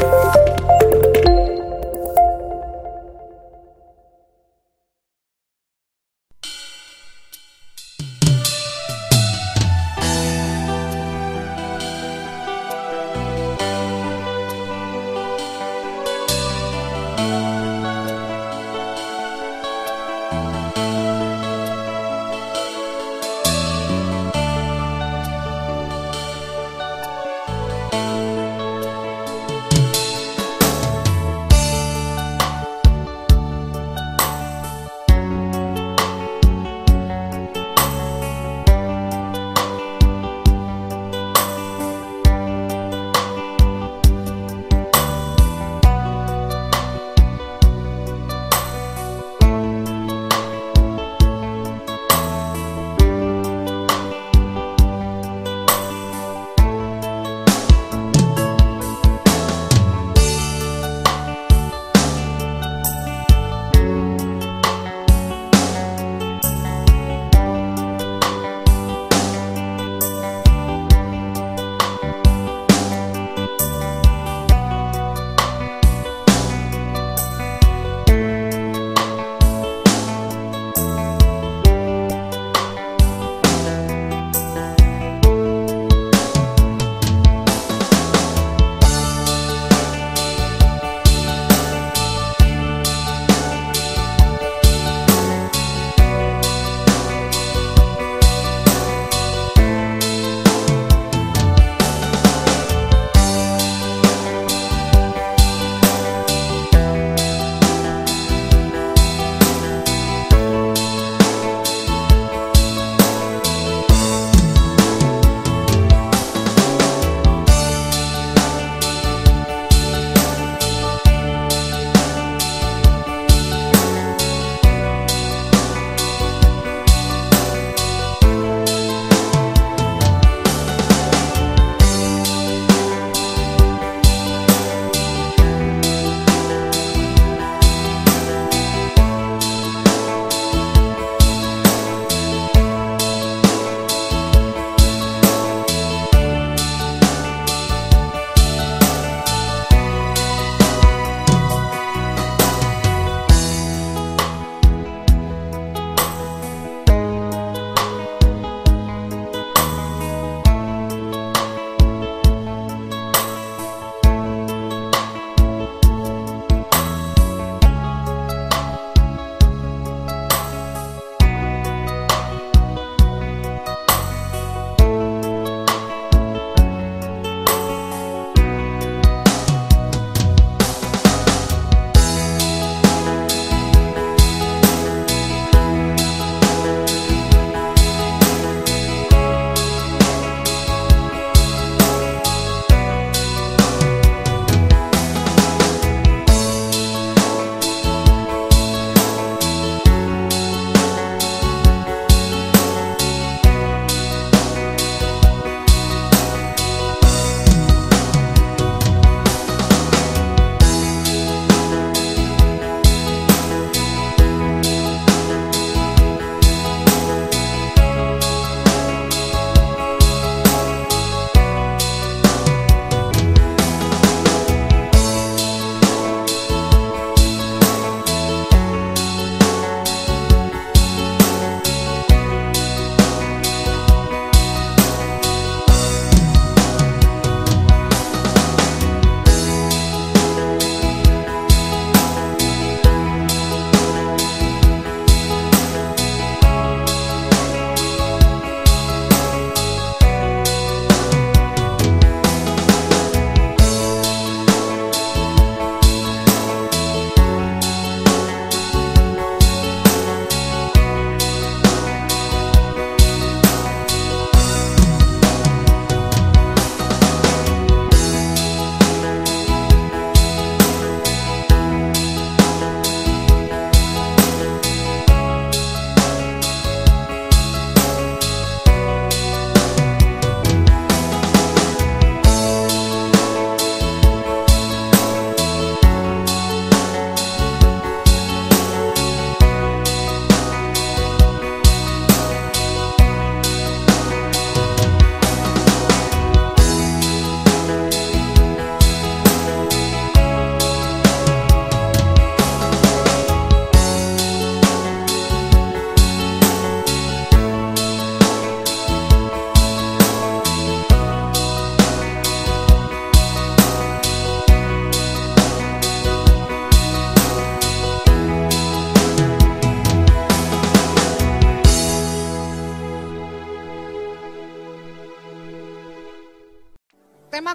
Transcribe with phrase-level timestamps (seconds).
[0.00, 0.35] Bye.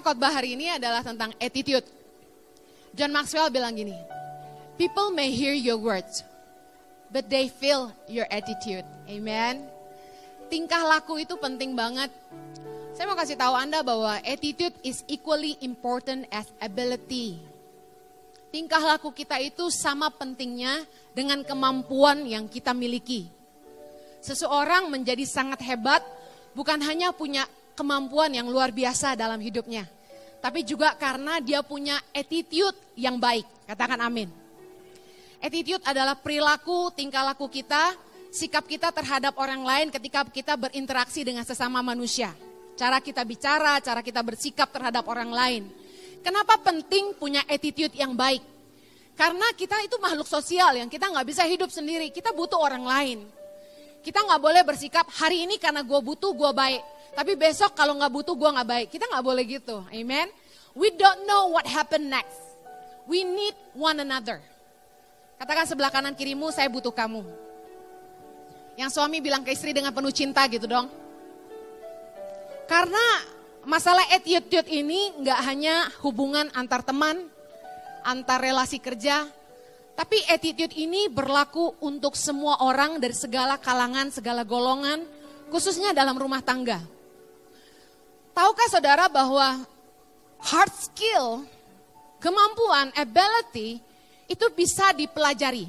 [0.02, 1.86] Khotbah hari ini adalah tentang attitude.
[2.92, 3.94] John Maxwell bilang gini,
[4.74, 6.26] People may hear your words,
[7.14, 8.82] but they feel your attitude.
[9.06, 9.62] Amen.
[10.50, 12.10] Tingkah laku itu penting banget.
[12.92, 17.40] Saya mau kasih tahu Anda bahwa attitude is equally important as ability.
[18.52, 20.84] Tingkah laku kita itu sama pentingnya
[21.16, 23.30] dengan kemampuan yang kita miliki.
[24.20, 26.04] Seseorang menjadi sangat hebat
[26.52, 27.48] bukan hanya punya
[27.82, 29.90] kemampuan yang luar biasa dalam hidupnya,
[30.38, 33.42] tapi juga karena dia punya attitude yang baik.
[33.66, 34.30] Katakan amin.
[35.42, 37.98] Attitude adalah perilaku, tingkah laku kita,
[38.30, 42.30] sikap kita terhadap orang lain ketika kita berinteraksi dengan sesama manusia.
[42.78, 45.62] Cara kita bicara, cara kita bersikap terhadap orang lain.
[46.22, 48.40] Kenapa penting punya attitude yang baik?
[49.18, 53.18] Karena kita itu makhluk sosial yang kita nggak bisa hidup sendiri, kita butuh orang lain.
[54.06, 56.82] Kita nggak boleh bersikap hari ini karena gue butuh gue baik,
[57.12, 58.88] tapi besok kalau nggak butuh gue nggak baik.
[58.92, 60.28] Kita nggak boleh gitu, amen.
[60.72, 62.40] We don't know what happen next.
[63.04, 64.40] We need one another.
[65.36, 67.20] Katakan sebelah kanan kirimu, saya butuh kamu.
[68.78, 70.88] Yang suami bilang ke istri dengan penuh cinta gitu dong.
[72.64, 73.04] Karena
[73.68, 77.28] masalah attitude ini nggak hanya hubungan antar teman,
[78.00, 79.28] antar relasi kerja,
[79.92, 85.04] tapi attitude ini berlaku untuk semua orang dari segala kalangan, segala golongan,
[85.52, 86.80] khususnya dalam rumah tangga.
[88.32, 89.64] Tahukah saudara bahwa
[90.40, 91.44] hard skill,
[92.16, 93.78] kemampuan, ability
[94.24, 95.68] itu bisa dipelajari.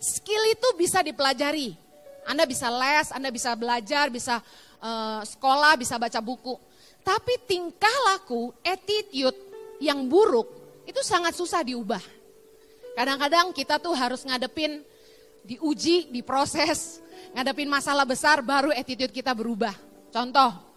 [0.00, 1.76] Skill itu bisa dipelajari.
[2.24, 4.40] Anda bisa les, Anda bisa belajar, bisa
[4.80, 6.56] uh, sekolah, bisa baca buku.
[7.02, 9.36] Tapi tingkah laku, attitude
[9.82, 10.48] yang buruk
[10.86, 12.02] itu sangat susah diubah.
[12.94, 14.80] Kadang-kadang kita tuh harus ngadepin,
[15.42, 17.02] diuji, diproses,
[17.34, 19.74] ngadepin masalah besar baru attitude kita berubah.
[20.14, 20.71] Contoh,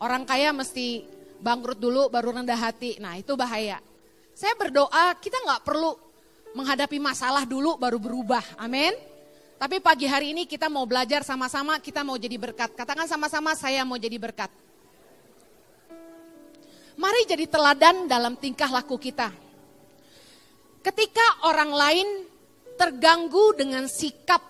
[0.00, 1.04] orang kaya mesti
[1.40, 3.00] bangkrut dulu baru rendah hati.
[3.00, 3.80] Nah itu bahaya.
[4.36, 5.92] Saya berdoa kita nggak perlu
[6.56, 8.42] menghadapi masalah dulu baru berubah.
[8.60, 8.92] Amin.
[9.60, 12.72] Tapi pagi hari ini kita mau belajar sama-sama, kita mau jadi berkat.
[12.72, 14.48] Katakan sama-sama saya mau jadi berkat.
[16.96, 19.28] Mari jadi teladan dalam tingkah laku kita.
[20.80, 22.08] Ketika orang lain
[22.80, 24.40] terganggu dengan sikap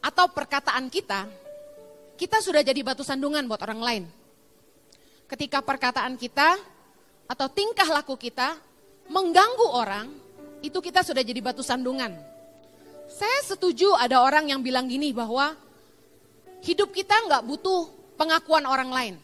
[0.00, 1.28] atau perkataan kita,
[2.16, 4.04] kita sudah jadi batu sandungan buat orang lain.
[5.28, 6.56] Ketika perkataan kita
[7.28, 8.56] atau tingkah laku kita
[9.12, 10.08] mengganggu orang,
[10.64, 12.16] itu kita sudah jadi batu sandungan.
[13.08, 15.52] Saya setuju ada orang yang bilang gini bahwa
[16.64, 19.14] hidup kita nggak butuh pengakuan orang lain.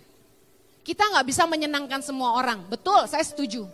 [0.85, 2.61] Kita nggak bisa menyenangkan semua orang.
[2.69, 3.65] Betul, saya setuju.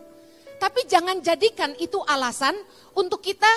[0.62, 2.55] Tapi jangan jadikan itu alasan
[2.94, 3.50] untuk kita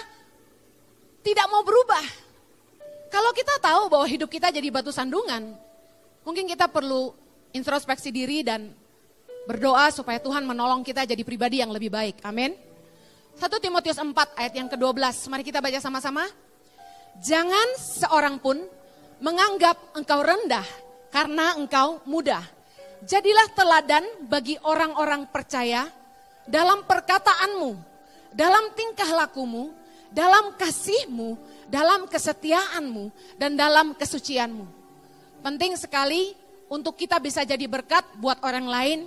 [1.22, 2.02] tidak mau berubah.
[3.14, 5.54] Kalau kita tahu bahwa hidup kita jadi batu sandungan,
[6.25, 7.14] mungkin kita perlu
[7.53, 8.73] introspeksi diri dan
[9.45, 12.19] berdoa supaya Tuhan menolong kita jadi pribadi yang lebih baik.
[12.25, 12.57] Amin.
[13.38, 15.29] 1 Timotius 4 ayat yang ke-12.
[15.31, 16.25] Mari kita baca sama-sama.
[17.22, 18.57] Jangan seorang pun
[19.22, 20.65] menganggap engkau rendah
[21.13, 22.41] karena engkau muda
[23.03, 25.91] Jadilah teladan bagi orang-orang percaya
[26.48, 27.75] dalam perkataanmu,
[28.31, 29.75] dalam tingkah lakumu,
[30.07, 31.36] dalam kasihmu,
[31.67, 34.63] dalam kesetiaanmu, dan dalam kesucianmu.
[35.43, 36.31] Penting sekali
[36.74, 39.00] untuk kita bisa jadi berkat buat orang lain,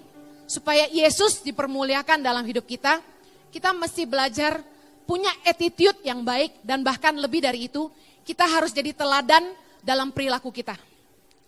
[0.46, 3.02] supaya Yesus dipermuliakan dalam hidup kita.
[3.50, 4.62] Kita mesti belajar
[5.02, 7.90] punya attitude yang baik, dan bahkan lebih dari itu,
[8.22, 9.50] kita harus jadi teladan
[9.82, 10.78] dalam perilaku kita.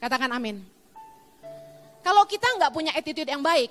[0.02, 0.58] Katakan amin.
[2.02, 3.70] Kalau kita nggak punya attitude yang baik,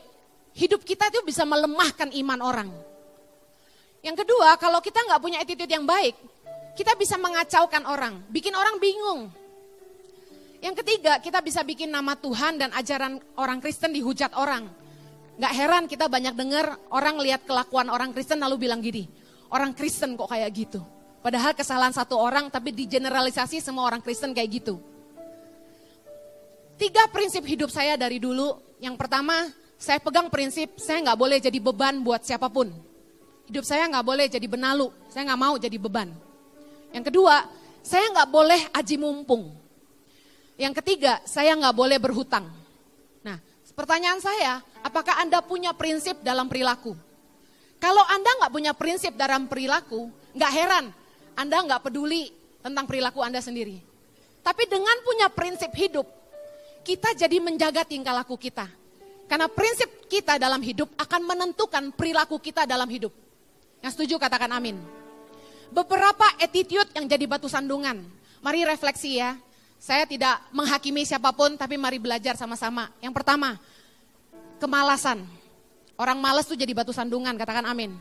[0.55, 2.69] hidup kita itu bisa melemahkan iman orang.
[3.99, 6.15] Yang kedua, kalau kita nggak punya attitude yang baik,
[6.79, 9.27] kita bisa mengacaukan orang, bikin orang bingung.
[10.57, 14.65] Yang ketiga, kita bisa bikin nama Tuhan dan ajaran orang Kristen dihujat orang.
[15.37, 19.05] Gak heran kita banyak dengar orang lihat kelakuan orang Kristen lalu bilang gini,
[19.53, 20.81] orang Kristen kok kayak gitu.
[21.21, 24.81] Padahal kesalahan satu orang tapi digeneralisasi semua orang Kristen kayak gitu.
[26.77, 28.57] Tiga prinsip hidup saya dari dulu.
[28.77, 29.49] Yang pertama,
[29.81, 32.69] saya pegang prinsip saya nggak boleh jadi beban buat siapa pun.
[33.49, 34.93] Hidup saya nggak boleh jadi benalu.
[35.09, 36.13] Saya nggak mau jadi beban.
[36.93, 37.49] Yang kedua,
[37.81, 39.56] saya nggak boleh aji mumpung.
[40.57, 42.49] Yang ketiga, saya nggak boleh berhutang.
[43.21, 43.37] Nah,
[43.77, 46.97] pertanyaan saya, apakah Anda punya prinsip dalam perilaku?
[47.77, 50.85] Kalau Anda nggak punya prinsip dalam perilaku, nggak heran
[51.37, 52.33] Anda nggak peduli
[52.65, 53.77] tentang perilaku Anda sendiri.
[54.41, 56.09] Tapi dengan punya prinsip hidup,
[56.81, 58.65] kita jadi menjaga tingkah laku kita.
[59.29, 63.11] Karena prinsip kita dalam hidup akan menentukan perilaku kita dalam hidup.
[63.83, 64.79] Yang setuju katakan amin.
[65.69, 68.07] Beberapa attitude yang jadi batu sandungan.
[68.39, 69.35] Mari refleksi ya.
[69.77, 72.89] Saya tidak menghakimi siapa pun tapi mari belajar sama-sama.
[72.97, 73.55] Yang pertama,
[74.57, 75.21] kemalasan.
[75.97, 77.93] Orang malas tuh jadi batu sandungan, katakan amin.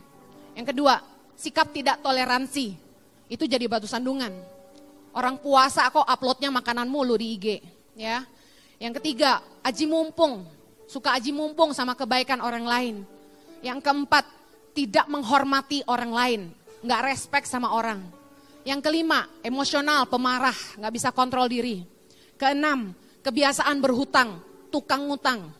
[0.57, 1.01] Yang kedua,
[1.37, 2.77] sikap tidak toleransi.
[3.29, 4.33] Itu jadi batu sandungan.
[5.17, 7.47] Orang puasa kok uploadnya makanan mulu di IG.
[7.97, 8.25] ya.
[8.77, 10.45] Yang ketiga, aji mumpung.
[10.85, 12.97] Suka aji mumpung sama kebaikan orang lain.
[13.65, 14.25] Yang keempat,
[14.77, 16.41] tidak menghormati orang lain.
[16.85, 18.05] Nggak respect sama orang.
[18.67, 21.87] Yang kelima, emosional, pemarah, nggak bisa kontrol diri.
[22.35, 22.91] Keenam,
[23.23, 24.43] kebiasaan berhutang,
[24.75, 25.55] tukang ngutang.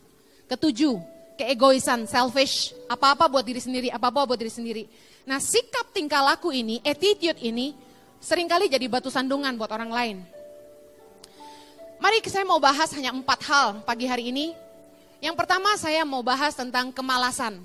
[0.51, 0.99] Ketujuh,
[1.39, 4.83] keegoisan, selfish, apa-apa buat diri sendiri, apa-apa buat diri sendiri.
[5.23, 7.71] Nah sikap tingkah laku ini, attitude ini,
[8.19, 10.17] sering kali jadi batu sandungan buat orang lain.
[12.03, 14.51] Mari saya mau bahas hanya empat hal pagi hari ini.
[15.23, 17.57] Yang pertama saya mau bahas tentang kemalasan.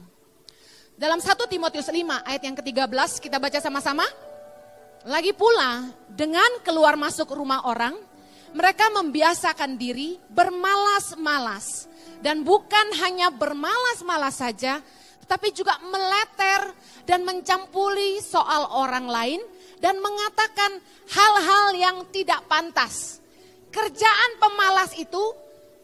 [0.94, 1.99] Dalam 1 Timotius 5
[2.30, 4.06] ayat yang ke-13 kita baca sama-sama.
[5.02, 7.99] Lagi pula dengan keluar masuk rumah orang,
[8.54, 11.90] mereka membiasakan diri bermalas-malas.
[12.23, 14.78] Dan bukan hanya bermalas-malas saja,
[15.26, 16.71] tetapi juga meleter
[17.02, 19.40] dan mencampuri soal orang lain
[19.82, 20.78] dan mengatakan
[21.11, 23.18] hal-hal yang tidak pantas.
[23.75, 25.25] Kerjaan pemalas itu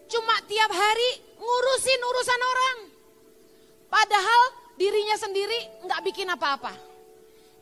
[0.07, 2.77] cuma tiap hari ngurusin urusan orang.
[3.91, 4.41] Padahal
[4.79, 6.88] dirinya sendiri nggak bikin apa-apa.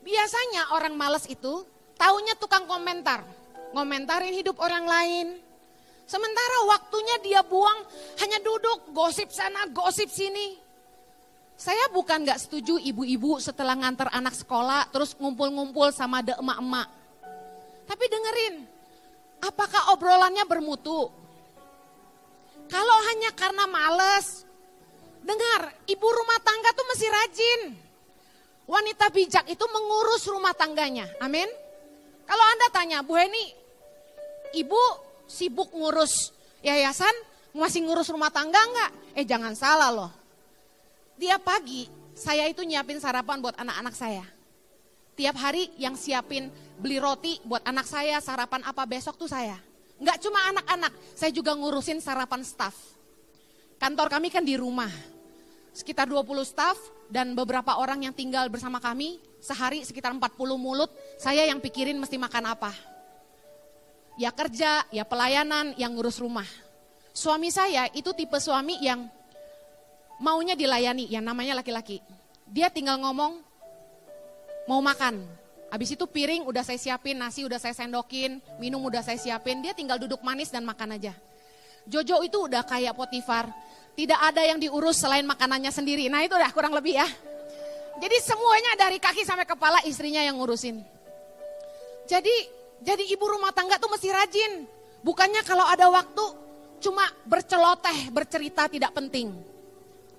[0.07, 1.67] Biasanya orang malas itu
[1.99, 3.27] taunya tukang komentar.
[3.75, 5.27] Ngomentarin hidup orang lain.
[6.07, 7.83] Sementara waktunya dia buang
[8.23, 10.55] hanya duduk gosip sana, gosip sini.
[11.59, 16.87] Saya bukan nggak setuju ibu-ibu setelah ngantar anak sekolah terus ngumpul-ngumpul sama de emak-emak.
[17.83, 18.55] Tapi dengerin,
[19.43, 21.11] apakah obrolannya bermutu?
[22.71, 24.47] Kalau hanya karena males,
[25.19, 27.87] dengar, ibu rumah tangga tuh mesti rajin.
[28.67, 31.47] Wanita bijak itu mengurus rumah tangganya, amin.
[32.27, 33.55] Kalau Anda tanya, Bu Heni,
[34.51, 34.83] ibu
[35.24, 37.15] sibuk ngurus yayasan,
[37.55, 38.91] masih ngurus rumah tangga enggak?
[39.15, 40.12] Eh jangan salah loh.
[41.15, 44.25] Tiap pagi saya itu nyiapin sarapan buat anak-anak saya.
[45.17, 49.57] Tiap hari yang siapin beli roti buat anak saya, sarapan apa besok tuh saya.
[49.97, 52.75] Enggak cuma anak-anak, saya juga ngurusin sarapan staff.
[53.81, 54.89] Kantor kami kan di rumah.
[55.77, 56.74] Sekitar 20 staff
[57.05, 60.89] dan beberapa orang yang tinggal bersama kami, sehari sekitar 40 mulut,
[61.22, 62.74] saya yang pikirin mesti makan apa.
[64.17, 66.50] Ya kerja, ya pelayanan, yang ngurus rumah.
[67.13, 69.05] Suami saya itu tipe suami yang
[70.17, 72.01] maunya dilayani, yang namanya laki-laki.
[72.50, 73.38] Dia tinggal ngomong,
[74.65, 75.22] mau makan.
[75.69, 79.77] Habis itu piring udah saya siapin, nasi udah saya sendokin, minum udah saya siapin, dia
[79.77, 81.13] tinggal duduk manis dan makan aja.
[81.86, 83.48] Jojo itu udah kayak Potifar,
[83.97, 86.05] tidak ada yang diurus selain makanannya sendiri.
[86.05, 87.09] Nah itu udah kurang lebih ya.
[87.97, 90.85] Jadi semuanya dari kaki sampai kepala istrinya yang ngurusin.
[92.05, 92.35] Jadi
[92.85, 94.69] jadi ibu rumah tangga tuh mesti rajin.
[95.01, 96.25] Bukannya kalau ada waktu
[96.77, 99.33] cuma berceloteh, bercerita tidak penting.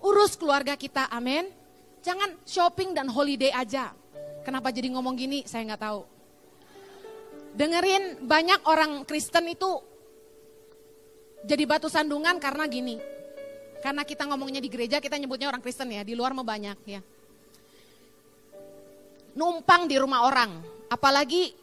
[0.03, 1.47] Urus keluarga kita, amin.
[2.03, 3.95] Jangan shopping dan holiday aja.
[4.43, 6.03] Kenapa jadi ngomong gini, saya nggak tahu.
[7.55, 9.71] Dengerin banyak orang Kristen itu
[11.47, 13.18] jadi batu sandungan karena gini.
[13.79, 17.01] Karena kita ngomongnya di gereja, kita nyebutnya orang Kristen ya, di luar mau banyak ya.
[19.39, 20.51] Numpang di rumah orang,
[20.91, 21.55] apalagi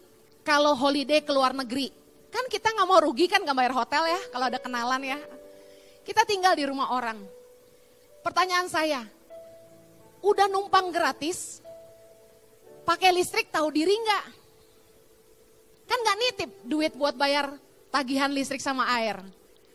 [0.47, 1.91] kalau holiday ke luar negeri.
[2.31, 5.19] Kan kita nggak mau rugi kan nggak bayar hotel ya, kalau ada kenalan ya.
[6.07, 7.19] Kita tinggal di rumah orang.
[8.23, 9.03] Pertanyaan saya,
[10.23, 11.59] udah numpang gratis,
[12.87, 14.25] pakai listrik tahu diri nggak?
[15.85, 17.53] Kan nggak nitip duit buat bayar
[17.91, 19.19] tagihan listrik sama air.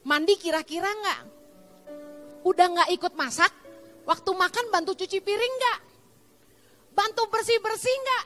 [0.03, 1.40] Mandi kira-kira nggak?
[2.47, 3.53] Udah nggak ikut masak,
[4.09, 5.79] waktu makan bantu cuci piring nggak?
[6.97, 8.25] Bantu bersih-bersih nggak?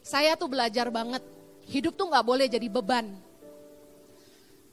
[0.00, 1.22] Saya tuh belajar banget,
[1.68, 3.08] hidup tuh nggak boleh jadi beban.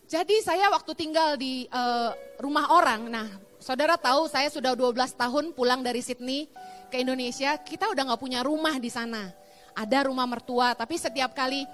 [0.07, 5.51] Jadi saya waktu tinggal di uh, rumah orang, nah Saudara tahu saya sudah 12 tahun
[5.51, 6.47] pulang dari Sydney
[6.87, 9.33] ke Indonesia, kita udah nggak punya rumah di sana.
[9.75, 11.65] Ada rumah mertua, tapi setiap kali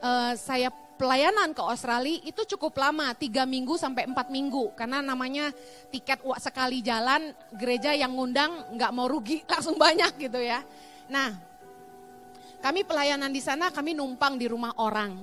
[0.00, 4.72] uh, saya pelayanan ke Australia itu cukup lama, tiga minggu sampai empat minggu.
[4.76, 5.50] Karena namanya
[5.90, 10.62] tiket sekali jalan, gereja yang ngundang nggak mau rugi langsung banyak gitu ya.
[11.10, 11.34] Nah,
[12.62, 15.18] kami pelayanan di sana, kami numpang di rumah orang.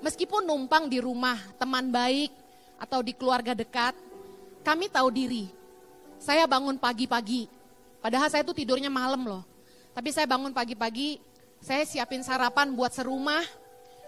[0.00, 2.32] Meskipun numpang di rumah teman baik
[2.80, 3.96] atau di keluarga dekat,
[4.64, 5.52] kami tahu diri.
[6.16, 7.44] Saya bangun pagi-pagi,
[8.00, 9.44] padahal saya itu tidurnya malam loh.
[9.92, 11.20] Tapi saya bangun pagi-pagi,
[11.60, 13.44] saya siapin sarapan buat serumah,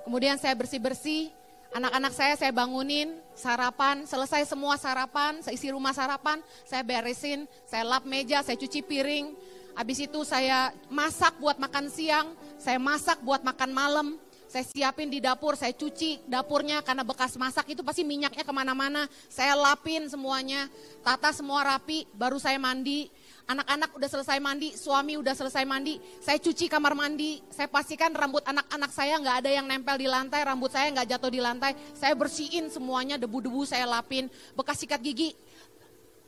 [0.08, 1.28] kemudian saya bersih-bersih,
[1.76, 7.84] anak-anak saya saya bangunin, sarapan, selesai semua sarapan, saya isi rumah sarapan, saya beresin, saya
[7.84, 9.36] lap meja, saya cuci piring,
[9.76, 14.16] habis itu saya masak buat makan siang, saya masak buat makan malam,
[14.48, 19.04] saya siapin di dapur, saya cuci dapurnya karena bekas masak itu pasti minyaknya ke mana-mana.
[19.28, 20.72] Saya lapin semuanya,
[21.04, 23.12] tata semua rapi, baru saya mandi.
[23.48, 28.44] Anak-anak udah selesai mandi, suami udah selesai mandi, saya cuci kamar mandi, saya pastikan rambut
[28.44, 32.12] anak-anak saya nggak ada yang nempel di lantai, rambut saya nggak jatuh di lantai, saya
[32.12, 35.32] bersihin semuanya, debu-debu saya lapin, bekas sikat gigi,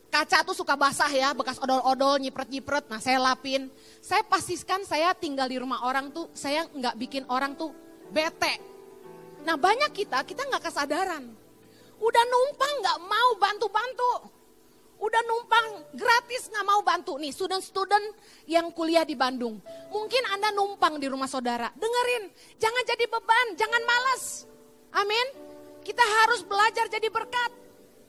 [0.08, 3.68] kaca tuh suka basah ya, bekas odol-odol, nyipret-nyipret, nah saya lapin.
[4.00, 7.68] Saya pastikan saya tinggal di rumah orang tuh, saya nggak bikin orang tuh
[8.08, 8.56] bete.
[9.44, 11.28] Nah banyak kita, kita nggak kesadaran.
[12.00, 14.39] Udah numpang nggak mau bantu-bantu
[15.00, 15.66] udah numpang
[15.96, 18.04] gratis nggak mau bantu nih student-student
[18.44, 19.56] yang kuliah di Bandung.
[19.88, 21.72] Mungkin Anda numpang di rumah saudara.
[21.72, 22.28] Dengerin,
[22.60, 24.44] jangan jadi beban, jangan malas.
[24.92, 25.26] Amin.
[25.80, 27.50] Kita harus belajar jadi berkat.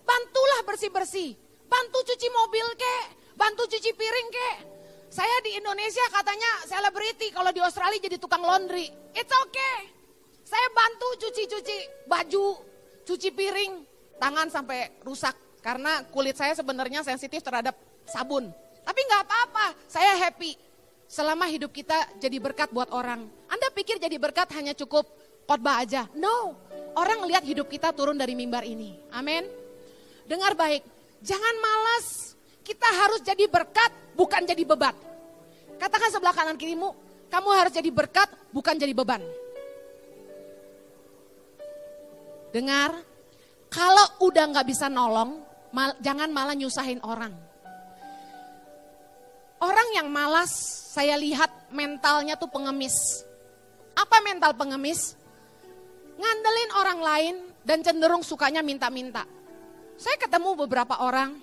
[0.03, 1.39] Bantulah bersih-bersih.
[1.71, 2.97] Bantu cuci mobil ke,
[3.39, 4.51] bantu cuci piring ke.
[5.07, 8.91] Saya di Indonesia katanya selebriti, kalau di Australia jadi tukang laundry.
[9.15, 9.87] It's okay.
[10.43, 12.59] Saya bantu cuci-cuci baju,
[13.07, 13.73] cuci piring,
[14.19, 17.77] tangan sampai rusak karena kulit saya sebenarnya sensitif terhadap
[18.09, 18.49] sabun.
[18.81, 20.57] Tapi nggak apa-apa, saya happy.
[21.05, 23.27] Selama hidup kita jadi berkat buat orang.
[23.51, 25.05] Anda pikir jadi berkat hanya cukup
[25.45, 26.07] khotbah aja?
[26.15, 26.55] No,
[26.97, 28.95] orang lihat hidup kita turun dari mimbar ini.
[29.13, 29.45] Amin.
[30.25, 30.81] Dengar baik,
[31.19, 32.33] jangan malas.
[32.63, 34.95] Kita harus jadi berkat, bukan jadi beban.
[35.75, 36.95] Katakan sebelah kanan kirimu,
[37.27, 39.19] kamu harus jadi berkat, bukan jadi beban.
[42.55, 42.95] Dengar,
[43.67, 47.33] kalau udah nggak bisa nolong, mal, jangan malah nyusahin orang.
[49.61, 50.51] Orang yang malas,
[50.91, 53.23] saya lihat mentalnya tuh pengemis.
[53.93, 55.15] Apa mental pengemis?
[56.17, 59.25] Ngandelin orang lain dan cenderung sukanya minta-minta.
[60.01, 61.37] Saya ketemu beberapa orang,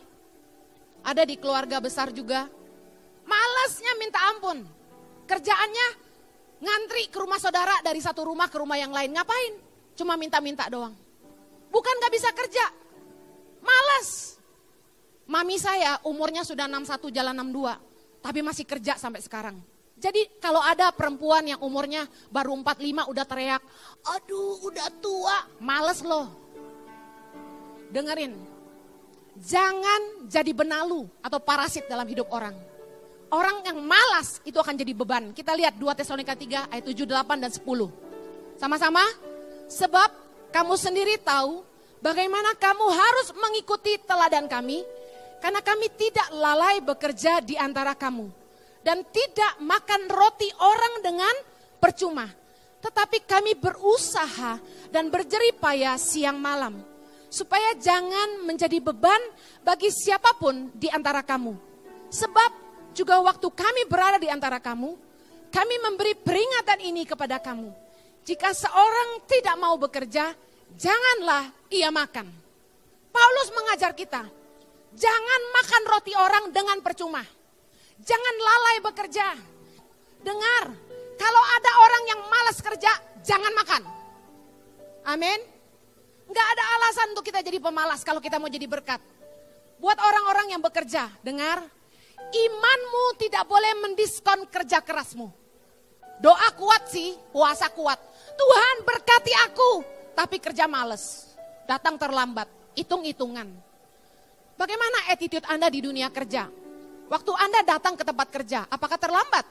[1.07, 2.51] ada di keluarga besar juga,
[3.23, 4.67] malasnya minta ampun.
[5.31, 5.89] Kerjaannya
[6.59, 9.15] ngantri ke rumah saudara dari satu rumah ke rumah yang lain.
[9.15, 9.55] Ngapain?
[9.95, 10.95] Cuma minta-minta doang.
[11.71, 12.65] Bukan gak bisa kerja,
[13.69, 14.41] Malas.
[15.29, 19.61] Mami saya umurnya sudah 61 jalan 62, tapi masih kerja sampai sekarang.
[19.99, 23.63] Jadi kalau ada perempuan yang umurnya baru 45 udah teriak,
[24.09, 26.33] aduh udah tua, males loh.
[27.93, 28.33] Dengerin,
[29.43, 32.55] jangan jadi benalu atau parasit dalam hidup orang.
[33.29, 35.37] Orang yang malas itu akan jadi beban.
[35.37, 37.61] Kita lihat 2 Tesalonika 3 ayat 7, 8 dan 10.
[38.57, 39.05] Sama-sama,
[39.69, 40.09] sebab
[40.49, 41.68] kamu sendiri tahu
[41.99, 44.87] Bagaimana kamu harus mengikuti teladan kami,
[45.43, 48.31] karena kami tidak lalai bekerja di antara kamu.
[48.83, 51.35] Dan tidak makan roti orang dengan
[51.83, 52.31] percuma.
[52.79, 54.63] Tetapi kami berusaha
[54.95, 56.79] dan berjeripaya siang malam.
[57.29, 59.21] Supaya jangan menjadi beban
[59.67, 61.53] bagi siapa pun di antara kamu.
[62.09, 62.51] Sebab
[62.97, 64.97] juga waktu kami berada di antara kamu,
[65.53, 67.69] kami memberi peringatan ini kepada kamu.
[68.25, 70.33] Jika seorang tidak mau bekerja,
[70.77, 72.29] janganlah ia makan.
[73.09, 74.27] Paulus mengajar kita,
[74.93, 77.25] jangan makan roti orang dengan percuma.
[77.99, 79.27] Jangan lalai bekerja.
[80.23, 80.65] Dengar,
[81.19, 82.93] kalau ada orang yang malas kerja,
[83.27, 83.83] jangan makan.
[85.09, 85.41] Amin.
[86.29, 89.01] Enggak ada alasan untuk kita jadi pemalas kalau kita mau jadi berkat.
[89.81, 91.65] Buat orang-orang yang bekerja, dengar,
[92.29, 95.33] imanmu tidak boleh mendiskon kerja kerasmu.
[96.19, 97.97] Doa kuat sih, puasa kuat.
[98.35, 99.71] Tuhan berkati aku,
[100.19, 101.31] tapi kerja males,
[101.71, 103.47] datang terlambat, hitung-hitungan.
[104.59, 106.51] Bagaimana attitude Anda di dunia kerja?
[107.07, 109.47] Waktu Anda datang ke tempat kerja, apakah terlambat?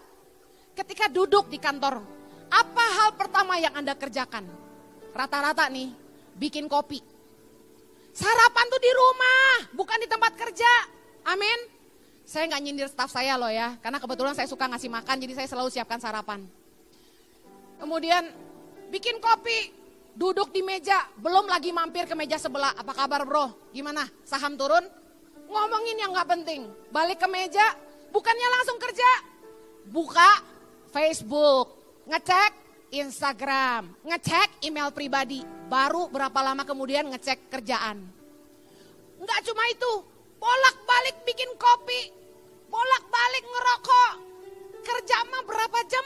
[0.75, 2.03] Ketika duduk di kantor,
[2.51, 4.43] apa hal pertama yang Anda kerjakan?
[5.15, 5.87] Rata-rata nih,
[6.35, 6.99] bikin kopi.
[8.11, 10.73] Sarapan tuh di rumah, bukan di tempat kerja.
[11.31, 11.79] Amin.
[12.27, 15.47] Saya nggak nyindir staff saya loh ya, karena kebetulan saya suka ngasih makan, jadi saya
[15.47, 16.43] selalu siapkan sarapan.
[17.79, 18.35] Kemudian
[18.91, 19.86] bikin kopi,
[20.17, 22.73] duduk di meja, belum lagi mampir ke meja sebelah.
[22.73, 23.53] Apa kabar bro?
[23.69, 24.09] Gimana?
[24.25, 24.81] Saham turun?
[25.47, 26.65] Ngomongin yang gak penting.
[26.89, 27.77] Balik ke meja,
[28.09, 29.11] bukannya langsung kerja.
[29.87, 30.41] Buka
[30.89, 31.77] Facebook,
[32.09, 32.51] ngecek
[32.91, 35.45] Instagram, ngecek email pribadi.
[35.69, 38.01] Baru berapa lama kemudian ngecek kerjaan.
[39.21, 39.93] Enggak cuma itu,
[40.41, 42.11] bolak-balik bikin kopi,
[42.67, 44.13] bolak-balik ngerokok.
[44.83, 46.05] Kerja mah berapa jam?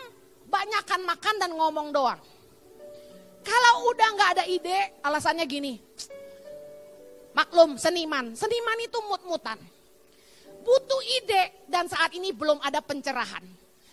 [0.52, 2.19] Banyakan makan dan ngomong doang.
[3.41, 5.73] Kalau udah nggak ada ide, alasannya gini.
[7.34, 8.38] Maklum, seniman.
[8.38, 9.58] Seniman itu mut-mutan.
[10.62, 13.41] Butuh ide dan saat ini belum ada pencerahan.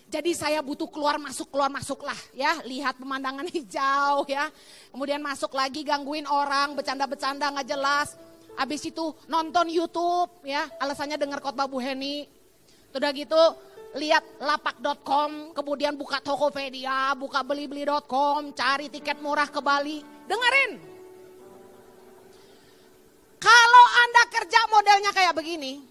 [0.09, 4.49] Jadi saya butuh keluar masuk keluar masuk lah ya, lihat pemandangan hijau ya.
[4.89, 8.17] Kemudian masuk lagi gangguin orang, bercanda-bercanda nggak jelas.
[8.57, 12.25] Habis itu nonton YouTube ya, alasannya dengar khotbah Bu Heni.
[12.89, 13.37] Udah gitu
[13.97, 20.05] lihat lapak.com, kemudian buka Tokopedia, buka belibeli.com, cari tiket murah ke Bali.
[20.29, 20.71] Dengerin.
[23.39, 25.81] Kalau Anda kerja modelnya kayak begini,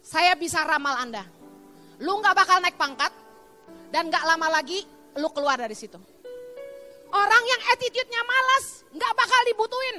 [0.00, 1.26] saya bisa ramal Anda.
[2.00, 3.12] Lu nggak bakal naik pangkat
[3.92, 4.86] dan nggak lama lagi
[5.20, 5.98] lu keluar dari situ.
[7.14, 8.64] Orang yang attitude-nya malas
[8.96, 9.98] nggak bakal dibutuhin.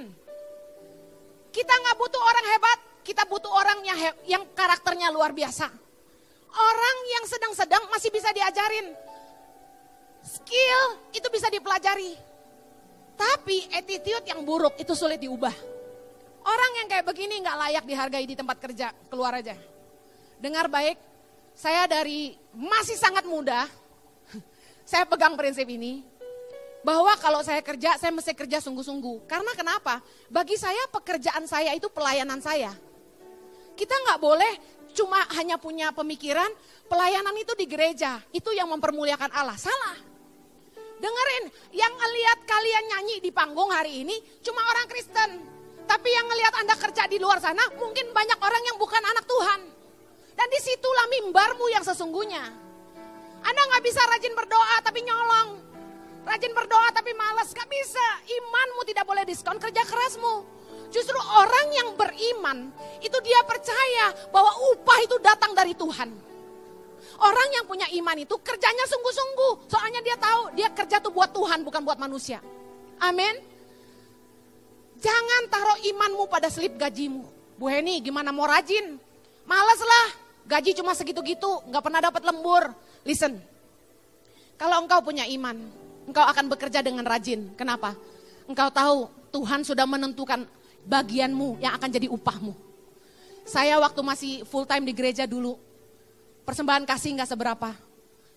[1.54, 5.85] Kita nggak butuh orang hebat, kita butuh orang yang yang karakternya luar biasa.
[6.56, 8.96] Orang yang sedang-sedang masih bisa diajarin.
[10.24, 12.15] Skill itu bisa dipelajari.
[13.15, 15.54] Tapi attitude yang buruk itu sulit diubah.
[16.46, 19.58] Orang yang kayak begini nggak layak dihargai di tempat kerja, keluar aja.
[20.39, 21.00] Dengar baik,
[21.56, 23.65] saya dari masih sangat muda,
[24.89, 26.06] saya pegang prinsip ini,
[26.86, 29.26] bahwa kalau saya kerja, saya mesti kerja sungguh-sungguh.
[29.26, 30.06] Karena kenapa?
[30.30, 32.70] Bagi saya pekerjaan saya itu pelayanan saya.
[33.74, 34.54] Kita nggak boleh
[34.96, 36.48] cuma hanya punya pemikiran
[36.88, 39.60] pelayanan itu di gereja, itu yang mempermuliakan Allah.
[39.60, 40.00] Salah.
[40.96, 45.30] Dengerin, yang ngeliat kalian nyanyi di panggung hari ini cuma orang Kristen.
[45.86, 49.62] Tapi yang ngeliat Anda kerja di luar sana mungkin banyak orang yang bukan anak Tuhan.
[50.36, 52.44] Dan di situlah mimbarmu yang sesungguhnya.
[53.46, 55.66] Anda nggak bisa rajin berdoa tapi nyolong.
[56.26, 58.08] Rajin berdoa tapi malas, gak bisa.
[58.26, 60.55] Imanmu tidak boleh diskon kerja kerasmu.
[60.96, 62.72] Justru orang yang beriman,
[63.04, 66.08] itu dia percaya bahwa upah itu datang dari Tuhan.
[67.20, 69.68] Orang yang punya iman itu kerjanya sungguh-sungguh.
[69.68, 72.40] Soalnya dia tahu dia kerja tuh buat Tuhan bukan buat manusia.
[73.04, 73.44] Amin.
[75.04, 77.28] Jangan taruh imanmu pada selip gajimu.
[77.60, 78.96] Bu Heni gimana mau rajin?
[79.44, 80.08] Males lah.
[80.48, 82.72] Gaji cuma segitu-gitu, nggak pernah dapat lembur.
[83.04, 83.42] Listen,
[84.56, 85.58] kalau engkau punya iman,
[86.08, 87.52] engkau akan bekerja dengan rajin.
[87.60, 87.98] Kenapa?
[88.48, 90.46] Engkau tahu Tuhan sudah menentukan
[90.86, 92.54] bagianmu yang akan jadi upahmu.
[93.45, 95.58] Saya waktu masih full time di gereja dulu,
[96.45, 97.69] persembahan kasih nggak seberapa.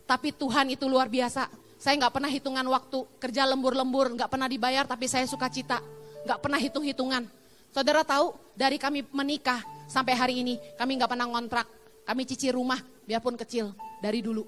[0.09, 1.49] Tapi Tuhan itu luar biasa.
[1.79, 5.79] Saya nggak pernah hitungan waktu, kerja lembur-lembur, nggak pernah dibayar, tapi saya suka cita.
[6.27, 7.23] Nggak pernah hitung-hitungan.
[7.71, 11.69] Saudara tahu, dari kami menikah sampai hari ini, kami nggak pernah ngontrak.
[12.09, 14.43] Kami cicil rumah, biarpun kecil, dari dulu.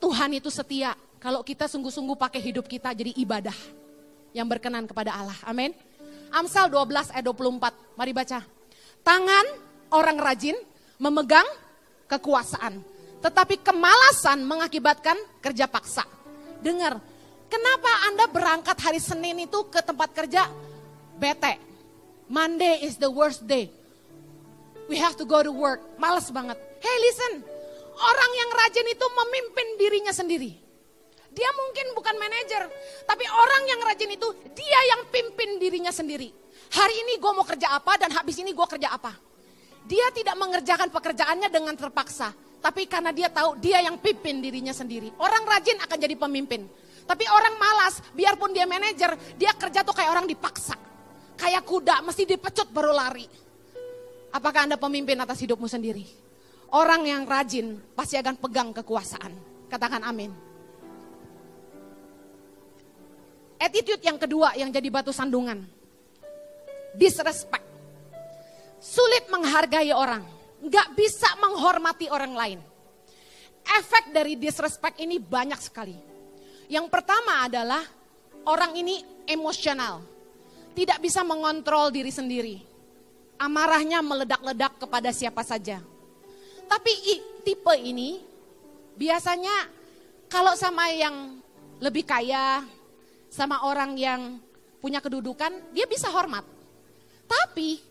[0.00, 0.96] Tuhan itu setia.
[1.16, 3.56] Kalau kita sungguh-sungguh pakai hidup kita jadi ibadah
[4.36, 5.38] yang berkenan kepada Allah.
[5.48, 5.72] Amin.
[6.36, 7.96] Amsal 12 ayat 24.
[7.96, 8.44] Mari baca.
[9.00, 9.46] Tangan
[9.96, 10.56] orang rajin
[11.00, 11.48] memegang
[12.04, 12.84] kekuasaan.
[13.24, 16.04] Tetapi kemalasan mengakibatkan kerja paksa.
[16.60, 17.00] Dengar,
[17.48, 20.44] kenapa Anda berangkat hari Senin itu ke tempat kerja
[21.16, 21.56] bete?
[22.28, 23.72] Monday is the worst day.
[24.92, 25.80] We have to go to work.
[25.96, 26.60] Males banget.
[26.84, 27.32] Hey listen,
[27.96, 30.65] orang yang rajin itu memimpin dirinya sendiri.
[31.36, 32.64] Dia mungkin bukan manajer,
[33.04, 36.32] tapi orang yang rajin itu dia yang pimpin dirinya sendiri.
[36.72, 39.12] Hari ini gue mau kerja apa dan habis ini gue kerja apa.
[39.84, 42.32] Dia tidak mengerjakan pekerjaannya dengan terpaksa,
[42.64, 45.12] tapi karena dia tahu dia yang pimpin dirinya sendiri.
[45.20, 46.64] Orang rajin akan jadi pemimpin.
[47.06, 50.74] Tapi orang malas, biarpun dia manajer, dia kerja tuh kayak orang dipaksa.
[51.36, 53.28] Kayak kuda, mesti dipecut baru lari.
[54.32, 56.02] Apakah Anda pemimpin atas hidupmu sendiri?
[56.74, 59.30] Orang yang rajin pasti akan pegang kekuasaan.
[59.70, 60.55] Katakan amin.
[63.56, 65.64] Attitude yang kedua yang jadi batu sandungan.
[66.96, 67.64] Disrespect.
[68.80, 70.24] Sulit menghargai orang.
[70.60, 72.60] Nggak bisa menghormati orang lain.
[73.66, 75.96] Efek dari disrespect ini banyak sekali.
[76.70, 77.82] Yang pertama adalah
[78.46, 80.04] orang ini emosional.
[80.76, 82.76] Tidak bisa mengontrol diri sendiri
[83.40, 85.80] amarahnya meledak-ledak kepada siapa saja.
[86.66, 86.92] Tapi
[87.46, 88.20] tipe ini
[88.98, 89.70] biasanya
[90.26, 91.38] kalau sama yang
[91.78, 92.64] lebih kaya,
[93.36, 94.40] sama orang yang
[94.80, 96.48] punya kedudukan, dia bisa hormat.
[97.28, 97.84] Tapi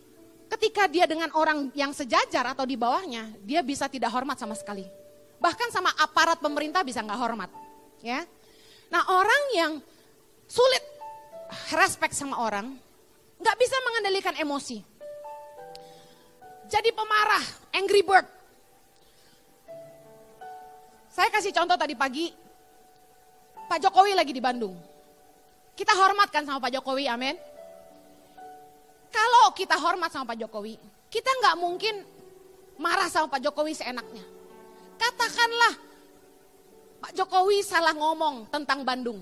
[0.49, 4.89] ketika dia dengan orang yang sejajar atau di bawahnya, dia bisa tidak hormat sama sekali.
[5.37, 7.53] Bahkan sama aparat pemerintah bisa nggak hormat.
[8.01, 8.25] Ya,
[8.89, 9.71] Nah orang yang
[10.49, 10.81] sulit
[11.73, 12.73] respect sama orang,
[13.37, 14.95] nggak bisa mengendalikan emosi
[16.65, 18.25] jadi pemarah, angry bird.
[21.13, 22.33] Saya kasih contoh tadi pagi,
[23.69, 24.75] Pak Jokowi lagi di Bandung.
[25.75, 27.35] Kita hormatkan sama Pak Jokowi, amin.
[29.11, 30.79] Kalau kita hormat sama Pak Jokowi,
[31.11, 32.03] kita nggak mungkin
[32.79, 34.23] marah sama Pak Jokowi seenaknya.
[34.95, 35.73] Katakanlah
[37.03, 39.19] Pak Jokowi salah ngomong tentang Bandung.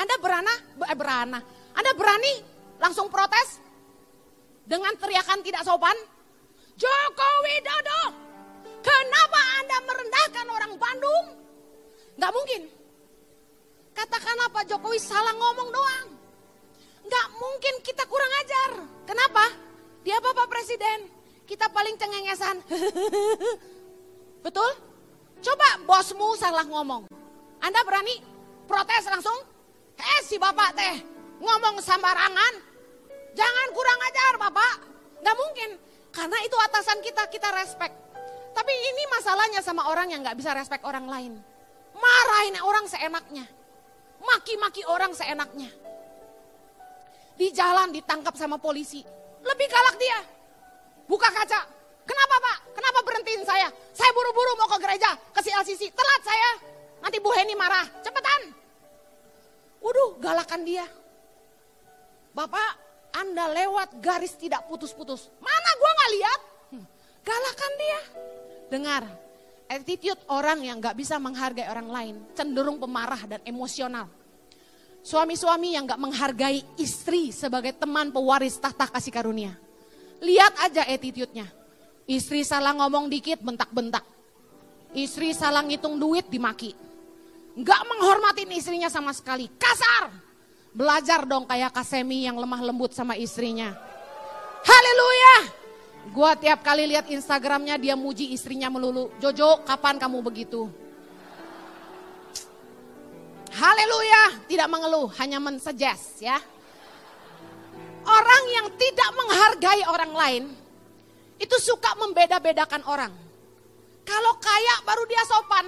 [0.00, 0.54] Anda berana,
[0.88, 1.38] eh, berana,
[1.76, 2.40] Anda berani
[2.80, 3.60] langsung protes
[4.64, 5.96] dengan teriakan tidak sopan?
[6.80, 8.02] Jokowi Dodo,
[8.80, 11.24] kenapa Anda merendahkan orang Bandung?
[12.16, 12.79] Gak mungkin.
[14.00, 16.08] Katakanlah Pak Jokowi salah ngomong doang.
[17.04, 18.70] Gak mungkin kita kurang ajar.
[19.04, 19.44] Kenapa?
[20.00, 21.04] Dia Bapak Presiden.
[21.44, 22.64] Kita paling cengengesan.
[24.46, 24.72] Betul?
[25.44, 27.12] Coba bosmu salah ngomong.
[27.60, 28.24] Anda berani
[28.64, 29.36] protes langsung?
[30.00, 30.96] Eh si Bapak teh
[31.44, 32.54] ngomong sembarangan.
[33.36, 34.74] Jangan kurang ajar Bapak.
[35.20, 35.70] Gak mungkin.
[36.08, 37.92] Karena itu atasan kita, kita respect.
[38.56, 41.36] Tapi ini masalahnya sama orang yang nggak bisa respect orang lain.
[41.92, 43.59] Marahin orang seenaknya.
[44.20, 45.68] Maki-maki orang seenaknya.
[47.40, 49.00] Di jalan ditangkap sama polisi.
[49.40, 50.18] Lebih galak dia.
[51.08, 51.60] Buka kaca.
[52.04, 52.58] Kenapa pak?
[52.76, 53.72] Kenapa berhentiin saya?
[53.96, 55.88] Saya buru-buru mau ke gereja, ke CLCC.
[55.90, 56.50] Telat saya.
[57.00, 57.88] Nanti Bu Heni marah.
[58.04, 58.52] Cepetan.
[59.80, 60.84] Waduh, galakan dia.
[62.36, 62.70] Bapak,
[63.16, 65.32] Anda lewat garis tidak putus-putus.
[65.40, 66.40] Mana gua nggak lihat?
[66.70, 66.84] Hmm,
[67.24, 68.00] galakan dia.
[68.70, 69.02] Dengar,
[69.70, 74.10] attitude orang yang nggak bisa menghargai orang lain cenderung pemarah dan emosional.
[75.00, 79.56] Suami-suami yang gak menghargai istri sebagai teman pewaris tahta kasih karunia.
[80.20, 81.48] Lihat aja attitude-nya.
[82.04, 84.04] Istri salah ngomong dikit bentak-bentak.
[84.92, 86.76] Istri salah ngitung duit dimaki.
[87.56, 89.48] Gak menghormatin istrinya sama sekali.
[89.56, 90.12] Kasar.
[90.76, 93.72] Belajar dong kayak Kasemi yang lemah lembut sama istrinya.
[94.60, 95.59] Haleluya.
[96.08, 99.12] Gua tiap kali lihat Instagramnya dia muji istrinya melulu.
[99.20, 100.72] Jojo kapan kamu begitu?
[103.50, 106.40] Haleluya, tidak mengeluh, hanya mensuggest ya.
[108.00, 110.44] Orang yang tidak menghargai orang lain
[111.36, 113.12] itu suka membeda-bedakan orang.
[114.08, 115.66] Kalau kaya baru dia sopan,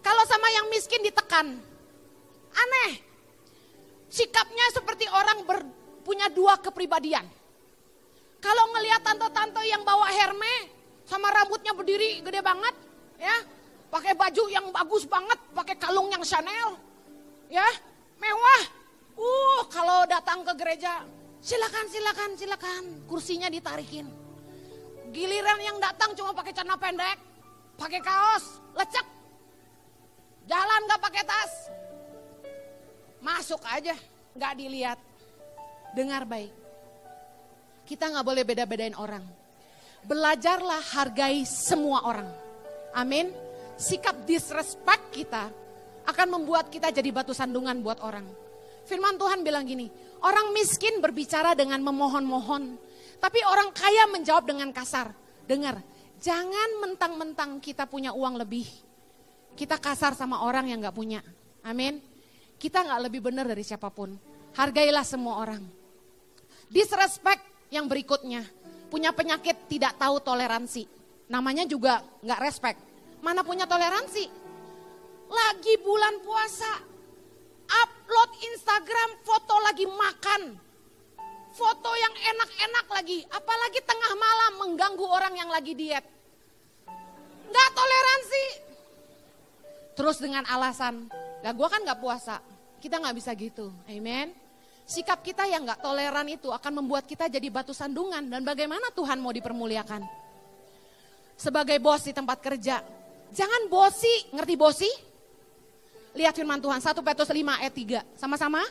[0.00, 1.60] kalau sama yang miskin ditekan.
[2.54, 2.92] Aneh.
[4.08, 5.60] Sikapnya seperti orang ber,
[6.00, 7.28] punya dua kepribadian.
[8.38, 10.70] Kalau ngelihat tante-tante yang bawa herme
[11.02, 12.74] sama rambutnya berdiri gede banget,
[13.18, 13.36] ya,
[13.90, 16.78] pakai baju yang bagus banget, pakai kalung yang Chanel,
[17.50, 17.66] ya
[18.20, 18.62] mewah.
[19.18, 21.02] Uh, kalau datang ke gereja,
[21.42, 24.06] silakan, silakan, silakan, kursinya ditarikin.
[25.10, 27.18] Giliran yang datang cuma pakai celana pendek,
[27.74, 29.06] pakai kaos, lecek,
[30.46, 31.52] jalan nggak pakai tas,
[33.18, 33.96] masuk aja,
[34.38, 34.98] nggak dilihat.
[35.96, 36.52] Dengar baik,
[37.88, 39.24] kita nggak boleh beda-bedain orang.
[40.04, 42.28] Belajarlah hargai semua orang.
[42.92, 43.32] Amin.
[43.80, 45.48] Sikap disrespect kita
[46.04, 48.28] akan membuat kita jadi batu sandungan buat orang.
[48.84, 49.88] Firman Tuhan bilang gini,
[50.20, 52.76] orang miskin berbicara dengan memohon-mohon,
[53.20, 55.12] tapi orang kaya menjawab dengan kasar.
[55.44, 55.80] Dengar,
[56.20, 58.64] jangan mentang-mentang kita punya uang lebih,
[59.56, 61.20] kita kasar sama orang yang gak punya.
[61.64, 62.00] Amin.
[62.56, 64.16] Kita gak lebih benar dari siapa pun.
[64.56, 65.62] Hargailah semua orang.
[66.68, 68.44] Disrespect yang berikutnya,
[68.88, 70.88] punya penyakit tidak tahu toleransi.
[71.28, 72.80] Namanya juga gak respect.
[73.20, 74.48] Mana punya toleransi?
[75.28, 76.72] lagi bulan puasa,
[77.68, 80.42] upload Instagram foto lagi makan.
[81.52, 86.04] Foto yang enak-enak lagi, apalagi tengah malam mengganggu orang yang lagi diet.
[87.48, 88.46] Gak toleransi.
[89.98, 91.10] Terus dengan alasan,
[91.42, 92.38] lah gue kan gak puasa,
[92.78, 94.30] kita gak bisa gitu, amen.
[94.88, 99.20] Sikap kita yang gak toleran itu akan membuat kita jadi batu sandungan dan bagaimana Tuhan
[99.20, 100.00] mau dipermuliakan.
[101.36, 102.80] Sebagai bos di tempat kerja,
[103.28, 104.90] jangan bosi, ngerti bosi?
[106.16, 108.16] Lihat firman Tuhan 1 Petrus 5 ayat 3.
[108.16, 108.64] Sama-sama.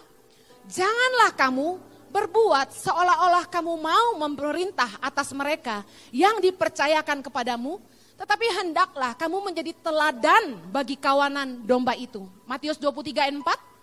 [0.65, 1.77] Janganlah kamu
[2.10, 7.77] berbuat seolah-olah kamu mau memerintah atas mereka yang dipercayakan kepadamu,
[8.17, 12.25] tetapi hendaklah kamu menjadi teladan bagi kawanan domba itu.
[12.49, 13.76] Matius 23 ayat 4.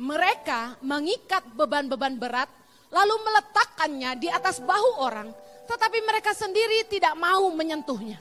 [0.00, 2.48] Mereka mengikat beban-beban berat
[2.92, 5.32] lalu meletakkannya di atas bahu orang,
[5.64, 8.20] tetapi mereka sendiri tidak mau menyentuhnya.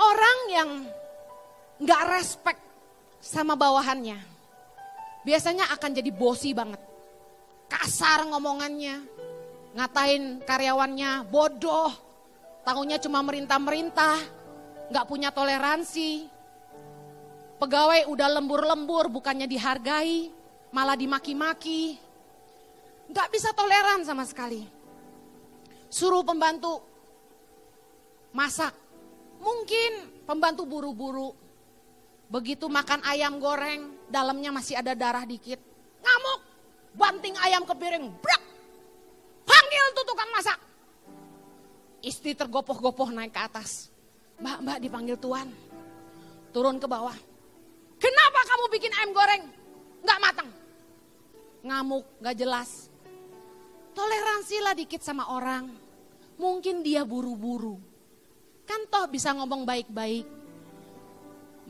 [0.00, 0.70] Orang yang
[1.84, 2.60] nggak respect
[3.20, 4.16] sama bawahannya,
[5.28, 6.80] biasanya akan jadi bosi banget.
[7.68, 9.04] Kasar ngomongannya,
[9.76, 11.92] ngatain karyawannya bodoh,
[12.64, 14.16] tahunya cuma merintah-merintah,
[14.88, 16.39] nggak punya toleransi.
[17.60, 20.32] Pegawai udah lembur-lembur, bukannya dihargai,
[20.72, 22.00] malah dimaki-maki.
[23.12, 24.64] Nggak bisa toleran sama sekali.
[25.92, 26.80] Suruh pembantu
[28.32, 28.72] masak,
[29.44, 31.36] mungkin pembantu buru-buru,
[32.30, 35.58] Begitu makan ayam goreng, dalamnya masih ada darah dikit.
[35.98, 36.40] Ngamuk,
[36.94, 38.42] banting ayam ke piring, brak.
[39.42, 40.58] Panggil tuh tukang masak.
[42.06, 43.90] Istri tergopoh-gopoh naik ke atas.
[44.38, 45.50] Mbak, mbak dipanggil tuan.
[46.54, 47.18] Turun ke bawah.
[48.00, 49.44] Kenapa kamu bikin ayam goreng?
[50.00, 50.50] Gak matang.
[51.60, 52.88] Ngamuk, gak jelas.
[53.92, 55.68] Toleransilah dikit sama orang.
[56.40, 57.76] Mungkin dia buru-buru.
[58.64, 60.40] Kan toh bisa ngomong baik-baik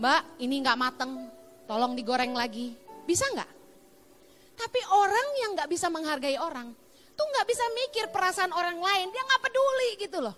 [0.01, 1.29] Mbak ini nggak mateng,
[1.69, 2.73] tolong digoreng lagi.
[3.05, 3.51] Bisa nggak?
[4.57, 6.73] Tapi orang yang nggak bisa menghargai orang,
[7.13, 10.33] tuh nggak bisa mikir perasaan orang lain, dia nggak peduli gitu loh.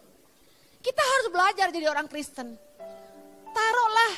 [0.83, 2.59] Kita harus belajar jadi orang Kristen.
[3.55, 4.14] Taruhlah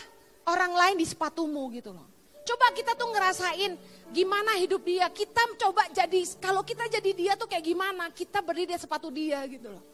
[0.48, 2.06] orang lain di sepatumu gitu loh.
[2.44, 3.72] Coba kita tuh ngerasain
[4.12, 5.08] gimana hidup dia.
[5.08, 9.40] Kita coba jadi, kalau kita jadi dia tuh kayak gimana, kita berdiri di sepatu dia
[9.48, 9.84] gitu loh.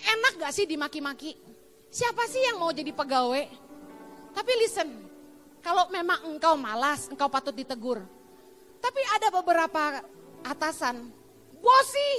[0.00, 1.36] Enak gak sih dimaki-maki?
[1.88, 3.48] Siapa sih yang mau jadi pegawai?
[4.36, 4.88] Tapi listen,
[5.64, 8.04] kalau memang engkau malas, engkau patut ditegur.
[8.80, 10.04] Tapi ada beberapa
[10.44, 11.12] atasan,
[11.60, 12.12] bosi,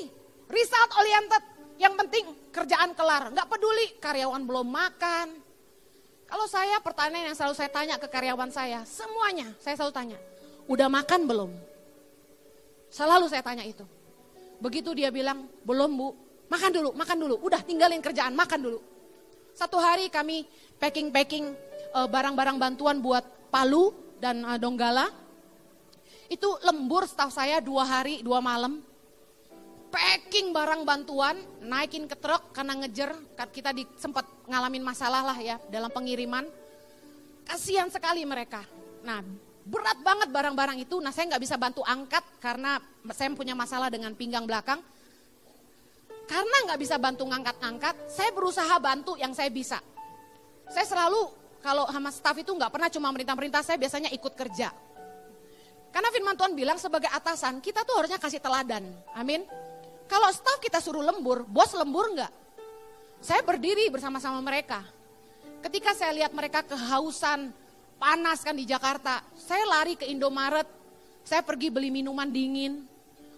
[0.50, 1.44] result oriented,
[1.82, 5.28] yang penting kerjaan kelar, nggak peduli karyawan belum makan.
[6.32, 10.18] Kalau saya pertanyaan yang selalu saya tanya ke karyawan saya, semuanya saya selalu tanya,
[10.64, 11.52] udah makan belum?
[12.88, 13.84] Selalu saya tanya itu.
[14.64, 16.16] Begitu dia bilang, belum bu,
[16.48, 18.80] makan dulu, makan dulu, udah tinggalin kerjaan, makan dulu.
[19.52, 20.48] Satu hari kami
[20.80, 21.52] packing-packing
[22.00, 23.92] eh, barang-barang bantuan buat Palu
[24.24, 25.12] dan uh, Donggala.
[26.32, 28.80] Itu lembur staff saya dua hari, dua malam
[29.92, 33.12] packing barang bantuan, naikin ke truk karena ngejer,
[33.52, 36.44] kita sempat ngalamin masalah lah ya dalam pengiriman.
[37.48, 38.68] Kasihan sekali mereka.
[39.08, 39.24] Nah
[39.64, 42.82] berat banget barang-barang itu, nah saya nggak bisa bantu angkat karena
[43.16, 44.84] saya punya masalah dengan pinggang belakang.
[46.28, 49.80] Karena nggak bisa bantu ngangkat-ngangkat, saya berusaha bantu yang saya bisa.
[50.72, 51.28] Saya selalu
[51.60, 54.72] kalau sama staff itu nggak pernah cuma merintah-merintah, saya biasanya ikut kerja.
[55.92, 58.88] Karena firman Tuhan bilang sebagai atasan, kita tuh harusnya kasih teladan.
[59.12, 59.44] Amin.
[60.08, 62.32] Kalau staff kita suruh lembur, bos lembur enggak?
[63.22, 64.82] Saya berdiri bersama-sama mereka.
[65.62, 67.54] Ketika saya lihat mereka kehausan,
[68.02, 70.66] panas kan di Jakarta, saya lari ke Indomaret,
[71.22, 72.82] saya pergi beli minuman dingin,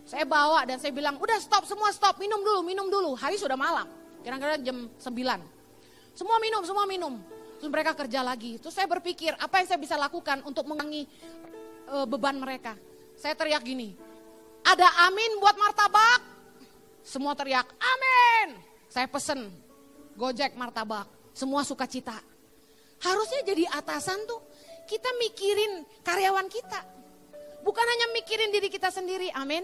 [0.08, 3.12] saya bawa dan saya bilang, udah stop semua stop, minum dulu, minum dulu.
[3.12, 3.84] Hari sudah malam,
[4.24, 5.04] kira-kira jam 9.
[6.16, 7.20] Semua minum, semua minum.
[7.60, 8.64] Terus mereka kerja lagi.
[8.64, 11.04] Terus saya berpikir, apa yang saya bisa lakukan untuk mengurangi
[11.92, 12.80] e, beban mereka.
[13.20, 14.00] Saya teriak gini,
[14.64, 16.24] ada amin buat martabak,
[17.04, 18.60] semua teriak, amin.
[18.88, 19.63] Saya pesen
[20.18, 22.16] gojek martabak, semua suka cita.
[23.04, 24.40] Harusnya jadi atasan tuh,
[24.88, 26.82] kita mikirin karyawan kita.
[27.64, 29.64] Bukan hanya mikirin diri kita sendiri, amin.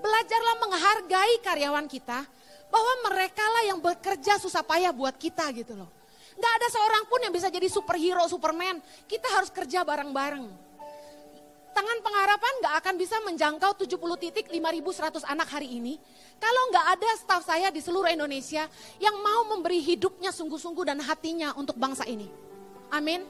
[0.00, 2.24] Belajarlah menghargai karyawan kita,
[2.72, 5.92] bahwa mereka lah yang bekerja susah payah buat kita gitu loh.
[6.32, 8.80] Gak ada seorang pun yang bisa jadi superhero, superman.
[9.04, 10.71] Kita harus kerja bareng-bareng.
[11.72, 15.96] Tangan pengharapan gak akan bisa menjangkau 70 titik 5100 anak hari ini.
[16.36, 18.68] Kalau gak ada staf saya di seluruh Indonesia
[19.00, 22.28] yang mau memberi hidupnya sungguh-sungguh dan hatinya untuk bangsa ini.
[22.92, 23.24] Amin.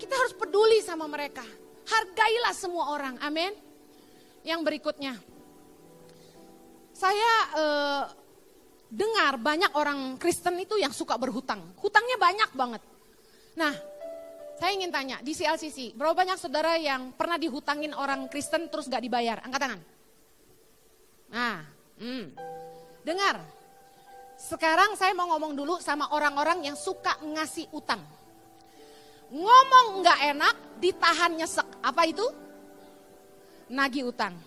[0.00, 1.44] Kita harus peduli sama mereka.
[1.84, 3.20] Hargailah semua orang.
[3.20, 3.52] Amin.
[4.40, 5.14] Yang berikutnya.
[6.96, 8.02] Saya eh,
[8.88, 11.60] dengar banyak orang Kristen itu yang suka berhutang.
[11.84, 12.82] Hutangnya banyak banget.
[13.60, 13.74] Nah,
[14.54, 19.02] saya ingin tanya, di CLCC, berapa banyak saudara yang pernah dihutangin orang Kristen terus gak
[19.02, 19.42] dibayar?
[19.42, 19.80] Angkat tangan.
[21.34, 21.58] Nah,
[21.98, 22.24] hmm.
[23.02, 23.42] dengar.
[24.38, 27.98] Sekarang saya mau ngomong dulu sama orang-orang yang suka ngasih utang.
[29.34, 31.66] Ngomong gak enak, ditahan nyesek.
[31.82, 32.26] Apa itu?
[33.74, 34.38] Nagi utang.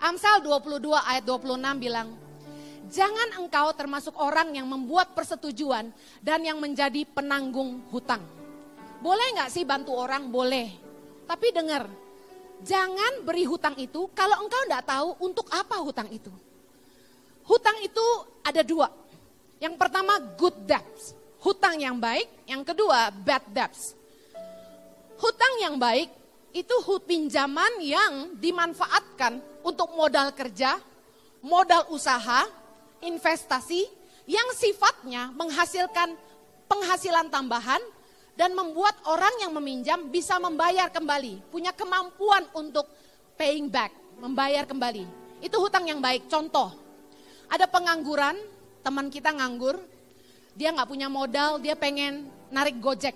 [0.00, 2.08] Amsal 22 ayat 26 bilang,
[2.88, 5.88] Jangan engkau termasuk orang yang membuat persetujuan
[6.20, 8.20] dan yang menjadi penanggung hutang.
[9.04, 10.32] Boleh nggak sih bantu orang?
[10.32, 10.72] Boleh.
[11.28, 11.84] Tapi dengar,
[12.64, 16.32] jangan beri hutang itu kalau engkau nggak tahu untuk apa hutang itu.
[17.44, 18.00] Hutang itu
[18.40, 18.88] ada dua.
[19.60, 21.12] Yang pertama good debts,
[21.44, 22.48] hutang yang baik.
[22.48, 23.92] Yang kedua bad debts.
[25.20, 26.08] Hutang yang baik
[26.56, 26.72] itu
[27.04, 30.80] pinjaman yang dimanfaatkan untuk modal kerja,
[31.44, 32.48] modal usaha,
[33.04, 33.84] investasi
[34.24, 36.16] yang sifatnya menghasilkan
[36.64, 37.84] penghasilan tambahan
[38.34, 42.86] dan membuat orang yang meminjam bisa membayar kembali, punya kemampuan untuk
[43.38, 45.06] paying back, membayar kembali.
[45.38, 46.26] Itu hutang yang baik.
[46.26, 46.74] Contoh,
[47.46, 48.34] ada pengangguran,
[48.82, 49.78] teman kita nganggur,
[50.54, 53.14] dia nggak punya modal, dia pengen narik gojek.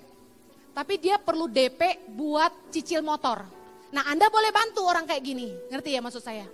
[0.71, 3.43] Tapi dia perlu DP buat cicil motor.
[3.91, 6.47] Nah Anda boleh bantu orang kayak gini, ngerti ya maksud saya?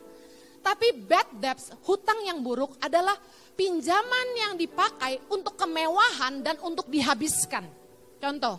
[0.65, 3.13] Tapi bad debts, hutang yang buruk adalah
[3.53, 7.84] pinjaman yang dipakai untuk kemewahan dan untuk dihabiskan.
[8.25, 8.57] Contoh,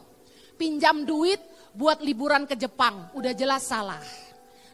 [0.55, 1.43] pinjam duit
[1.75, 3.99] buat liburan ke Jepang, udah jelas salah.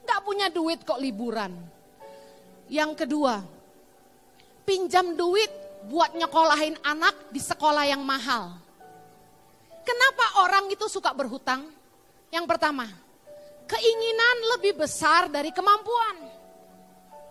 [0.05, 1.57] Gak punya duit kok liburan.
[2.68, 3.40] Yang kedua,
[4.68, 5.49] pinjam duit
[5.88, 8.53] buat nyekolahin anak di sekolah yang mahal.
[9.80, 11.72] Kenapa orang itu suka berhutang?
[12.28, 12.84] Yang pertama,
[13.64, 16.20] keinginan lebih besar dari kemampuan.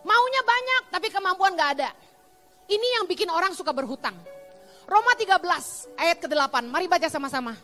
[0.02, 1.94] Maunya banyak tapi kemampuan gak ada.
[2.66, 4.18] Ini yang bikin orang suka berhutang.
[4.92, 5.40] Roma 13
[5.96, 6.68] ayat ke-8.
[6.68, 7.56] Mari baca sama-sama.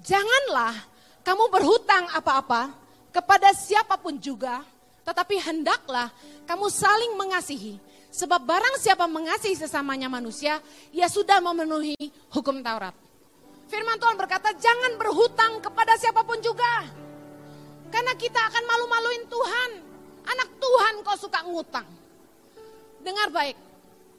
[0.00, 0.72] Janganlah
[1.20, 2.72] kamu berhutang apa-apa
[3.12, 4.64] kepada siapa pun juga,
[5.04, 6.08] tetapi hendaklah
[6.48, 7.76] kamu saling mengasihi.
[8.08, 10.64] Sebab barang siapa mengasihi sesamanya manusia,
[10.96, 11.92] ia sudah memenuhi
[12.32, 12.96] hukum Taurat.
[13.68, 16.88] Firman Tuhan berkata, jangan berhutang kepada siapa pun juga.
[17.92, 19.70] Karena kita akan malu-maluin Tuhan.
[20.24, 21.84] Anak Tuhan kok suka ngutang.
[23.04, 23.65] Dengar baik,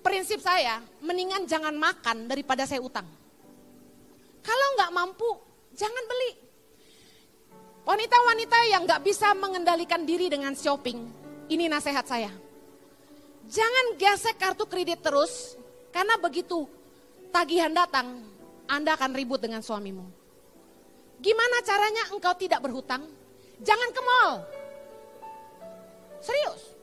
[0.01, 3.05] prinsip saya, mendingan jangan makan daripada saya utang.
[4.43, 5.29] Kalau nggak mampu,
[5.75, 6.31] jangan beli.
[7.87, 10.99] Wanita-wanita yang nggak bisa mengendalikan diri dengan shopping,
[11.47, 12.31] ini nasihat saya.
[13.47, 15.55] Jangan gesek kartu kredit terus,
[15.95, 16.67] karena begitu
[17.31, 18.27] tagihan datang,
[18.67, 20.03] Anda akan ribut dengan suamimu.
[21.23, 23.07] Gimana caranya engkau tidak berhutang?
[23.63, 24.33] Jangan ke mall.
[26.19, 26.75] Serius.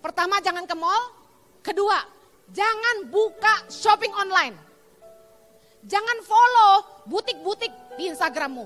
[0.00, 1.04] Pertama jangan ke mall,
[1.60, 2.13] kedua
[2.52, 4.56] jangan buka shopping online.
[5.84, 6.72] Jangan follow
[7.08, 7.70] butik-butik
[8.00, 8.64] di Instagrammu.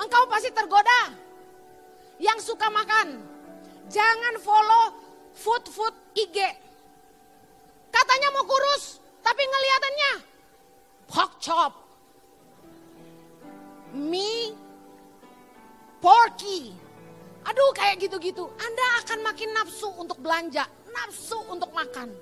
[0.00, 1.12] Engkau pasti tergoda.
[2.18, 3.22] Yang suka makan,
[3.86, 4.84] jangan follow
[5.38, 6.38] food-food IG.
[7.94, 10.12] Katanya mau kurus, tapi ngeliatannya
[11.06, 11.72] pork chop,
[13.94, 14.52] mie,
[16.02, 16.74] porky.
[17.46, 18.50] Aduh kayak gitu-gitu.
[18.60, 22.12] Anda akan makin nafsu untuk belanja, nafsu untuk makan.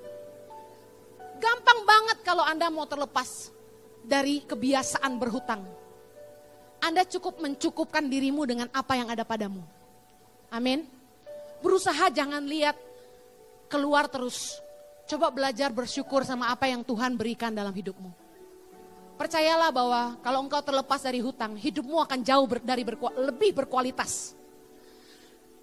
[1.37, 3.53] Gampang banget kalau Anda mau terlepas
[4.01, 5.61] dari kebiasaan berhutang.
[6.81, 9.61] Anda cukup mencukupkan dirimu dengan apa yang ada padamu.
[10.53, 10.85] Amin.
[11.61, 12.77] Berusaha jangan lihat
[13.67, 14.61] keluar terus.
[15.07, 18.11] Coba belajar bersyukur sama apa yang Tuhan berikan dalam hidupmu.
[19.17, 24.37] Percayalah bahwa kalau engkau terlepas dari hutang, hidupmu akan jauh ber, dari berku, lebih berkualitas.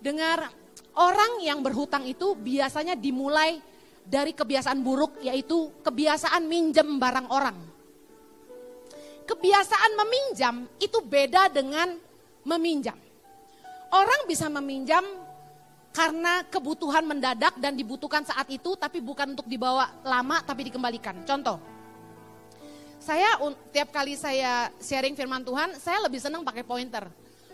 [0.03, 0.51] Dengar,
[0.99, 3.63] orang yang berhutang itu biasanya dimulai
[4.05, 7.75] dari kebiasaan buruk yaitu kebiasaan minjem barang orang
[9.25, 11.97] kebiasaan meminjam itu beda dengan
[12.45, 12.97] meminjam.
[13.89, 15.03] Orang bisa meminjam
[15.95, 21.25] karena kebutuhan mendadak dan dibutuhkan saat itu tapi bukan untuk dibawa lama tapi dikembalikan.
[21.25, 21.57] Contoh,
[23.01, 23.39] saya
[23.73, 27.09] tiap kali saya sharing firman Tuhan, saya lebih senang pakai pointer.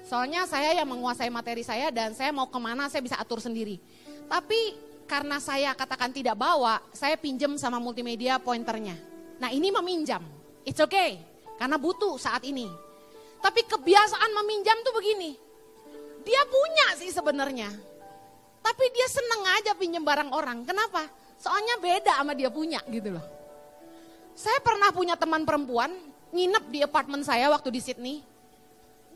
[0.08, 3.78] Soalnya saya yang menguasai materi saya dan saya mau ke mana saya bisa atur sendiri.
[4.26, 8.94] Tapi karena saya katakan tidak bawa, saya pinjam sama multimedia pointernya.
[9.42, 10.22] Nah ini meminjam,
[10.62, 11.18] it's okay.
[11.58, 12.70] Karena butuh saat ini.
[13.42, 15.34] Tapi kebiasaan meminjam tuh begini.
[16.22, 17.66] Dia punya sih sebenarnya.
[18.62, 20.62] Tapi dia seneng aja pinjam barang orang.
[20.62, 21.10] Kenapa?
[21.42, 23.26] Soalnya beda sama dia punya gitu loh.
[24.38, 25.90] Saya pernah punya teman perempuan
[26.30, 28.16] nginep di apartemen saya waktu di Sydney.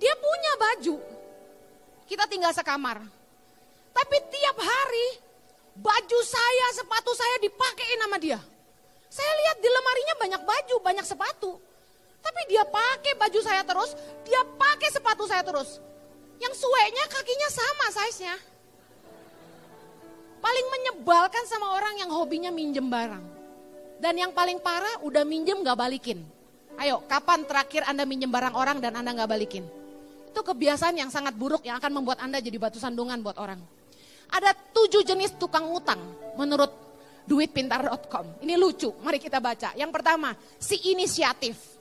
[0.01, 0.97] Dia punya baju.
[2.09, 2.99] Kita tinggal sekamar.
[3.95, 5.09] Tapi tiap hari
[5.75, 8.43] baju saya, sepatu saya dipakein sama dia.
[9.07, 11.63] Saya lihat di lemarinya banyak baju, banyak sepatu.
[12.19, 13.95] Tapi dia pakai baju saya terus,
[14.27, 15.79] dia pakai sepatu saya terus.
[16.43, 18.35] Yang suenya kakinya sama size-nya.
[20.43, 23.23] Paling menyebalkan sama orang yang hobinya minjem barang.
[24.03, 26.27] Dan yang paling parah udah minjem gak balikin.
[26.75, 29.65] Ayo, kapan terakhir Anda minjem barang orang dan Anda gak balikin?
[30.35, 33.63] Itu kebiasaan yang sangat buruk yang akan membuat Anda jadi batu sandungan buat orang.
[34.35, 36.03] Ada tujuh jenis tukang utang
[36.35, 36.75] menurut
[37.31, 38.43] duitpintar.com.
[38.43, 39.71] Ini lucu, mari kita baca.
[39.79, 41.75] Yang pertama, si inisiatif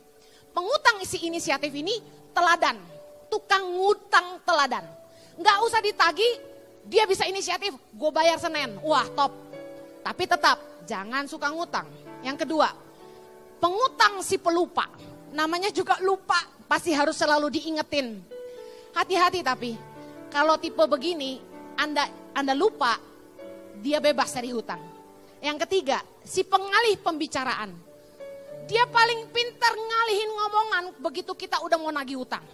[0.54, 1.98] pengutang isi inisiatif ini
[2.30, 2.78] teladan,
[3.26, 4.86] tukang ngutang teladan.
[5.34, 6.30] Nggak usah ditagi,
[6.86, 9.34] dia bisa inisiatif, gue bayar Senin, wah top.
[10.06, 11.90] Tapi tetap jangan suka ngutang.
[12.22, 12.70] Yang kedua,
[13.58, 14.86] pengutang si pelupa,
[15.34, 16.38] namanya juga lupa,
[16.70, 18.22] pasti harus selalu diingetin.
[18.94, 19.74] Hati-hati tapi,
[20.30, 21.42] kalau tipe begini,
[21.74, 22.98] Anda Anda lupa,
[23.78, 24.82] dia bebas dari hutang.
[25.38, 27.94] Yang ketiga, si pengalih pembicaraan
[28.64, 32.44] dia paling pintar ngalihin ngomongan begitu kita udah mau nagih utang.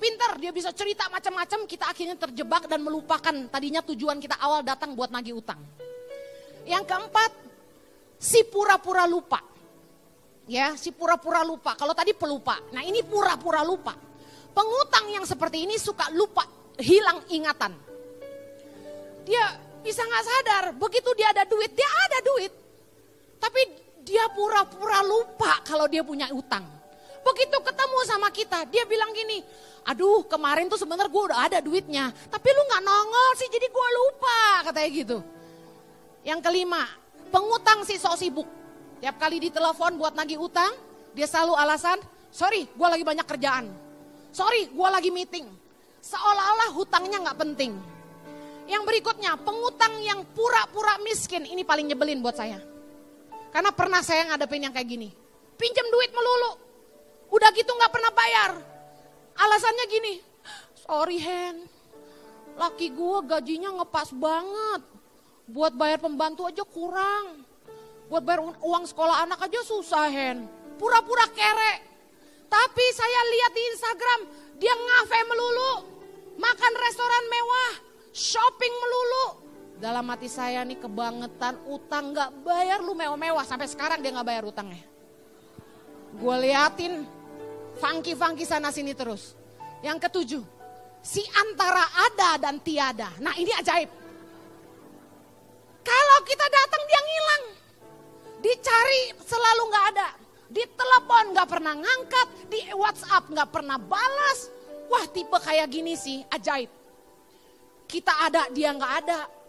[0.00, 4.96] Pintar, dia bisa cerita macam-macam, kita akhirnya terjebak dan melupakan tadinya tujuan kita awal datang
[4.96, 5.60] buat nagih utang.
[6.64, 7.30] Yang keempat,
[8.16, 9.44] si pura-pura lupa.
[10.48, 11.76] Ya, si pura-pura lupa.
[11.76, 12.56] Kalau tadi pelupa.
[12.72, 13.92] Nah, ini pura-pura lupa.
[14.56, 16.48] Pengutang yang seperti ini suka lupa,
[16.80, 17.76] hilang ingatan.
[19.30, 19.46] Dia
[19.86, 22.50] bisa nggak sadar, begitu dia ada duit, dia ada duit.
[23.38, 23.60] Tapi
[24.02, 26.66] dia pura-pura lupa kalau dia punya utang.
[27.22, 29.44] Begitu ketemu sama kita, dia bilang gini,
[29.86, 33.88] aduh kemarin tuh sebenarnya gue udah ada duitnya, tapi lu gak nongol sih jadi gue
[34.02, 35.18] lupa, katanya gitu.
[36.26, 36.82] Yang kelima,
[37.30, 38.48] pengutang si sok sibuk.
[39.04, 40.72] Tiap kali ditelepon buat nagih utang,
[41.12, 42.00] dia selalu alasan,
[42.32, 43.68] sorry gue lagi banyak kerjaan.
[44.32, 45.46] Sorry gue lagi meeting.
[46.00, 47.76] Seolah-olah hutangnya gak penting.
[48.70, 52.62] Yang berikutnya, pengutang yang pura-pura miskin, ini paling nyebelin buat saya.
[53.50, 55.10] Karena pernah saya ngadepin yang kayak gini.
[55.58, 56.52] Pinjam duit melulu.
[57.34, 58.62] Udah gitu gak pernah bayar.
[59.34, 60.14] Alasannya gini.
[60.86, 61.66] Sorry Hen.
[62.54, 64.86] Laki gue gajinya ngepas banget.
[65.50, 67.42] Buat bayar pembantu aja kurang.
[68.06, 70.46] Buat bayar uang sekolah anak aja susah Hen.
[70.78, 71.74] Pura-pura kere.
[72.46, 74.20] Tapi saya lihat di Instagram.
[74.62, 75.74] Dia ngafe melulu.
[76.38, 77.89] Makan restoran mewah.
[78.10, 79.26] Shopping melulu.
[79.80, 83.46] Dalam hati saya nih kebangetan utang gak bayar lu mewah-mewah.
[83.48, 84.84] Sampai sekarang dia gak bayar utangnya.
[86.20, 87.06] Gue liatin
[87.80, 89.38] funky-funky sana sini terus.
[89.80, 90.44] Yang ketujuh,
[91.00, 93.08] si antara ada dan tiada.
[93.22, 93.88] Nah ini ajaib.
[95.80, 97.44] Kalau kita datang dia ngilang.
[98.40, 100.08] Dicari selalu gak ada.
[100.50, 104.50] Di telepon gak pernah ngangkat, di WhatsApp gak pernah balas.
[104.90, 106.79] Wah tipe kayak gini sih, ajaib.
[107.90, 109.40] Kita ada, dia gak ada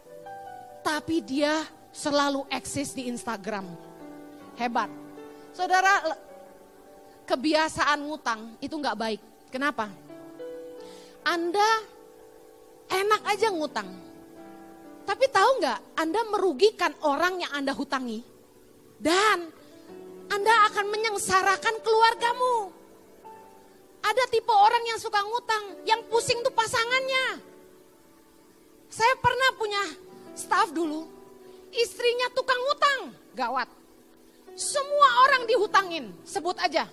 [0.82, 1.62] tapi dia
[1.94, 3.64] selalu eksis di Instagram.
[4.58, 4.90] Hebat.
[5.54, 6.02] Saudara,
[7.24, 9.20] kebiasaan ngutang itu nggak baik.
[9.48, 9.88] Kenapa?
[11.22, 11.70] Anda
[12.90, 13.88] enak aja ngutang.
[15.02, 18.20] Tapi tahu nggak, Anda merugikan orang yang Anda hutangi.
[18.98, 19.50] Dan
[20.30, 22.56] Anda akan menyengsarakan keluargamu.
[24.02, 26.51] Ada tipe orang yang suka ngutang, yang pusing tuh
[30.72, 31.06] dulu,
[31.72, 33.00] istrinya tukang utang,
[33.36, 33.68] gawat.
[34.52, 36.84] Semua orang dihutangin, sebut aja.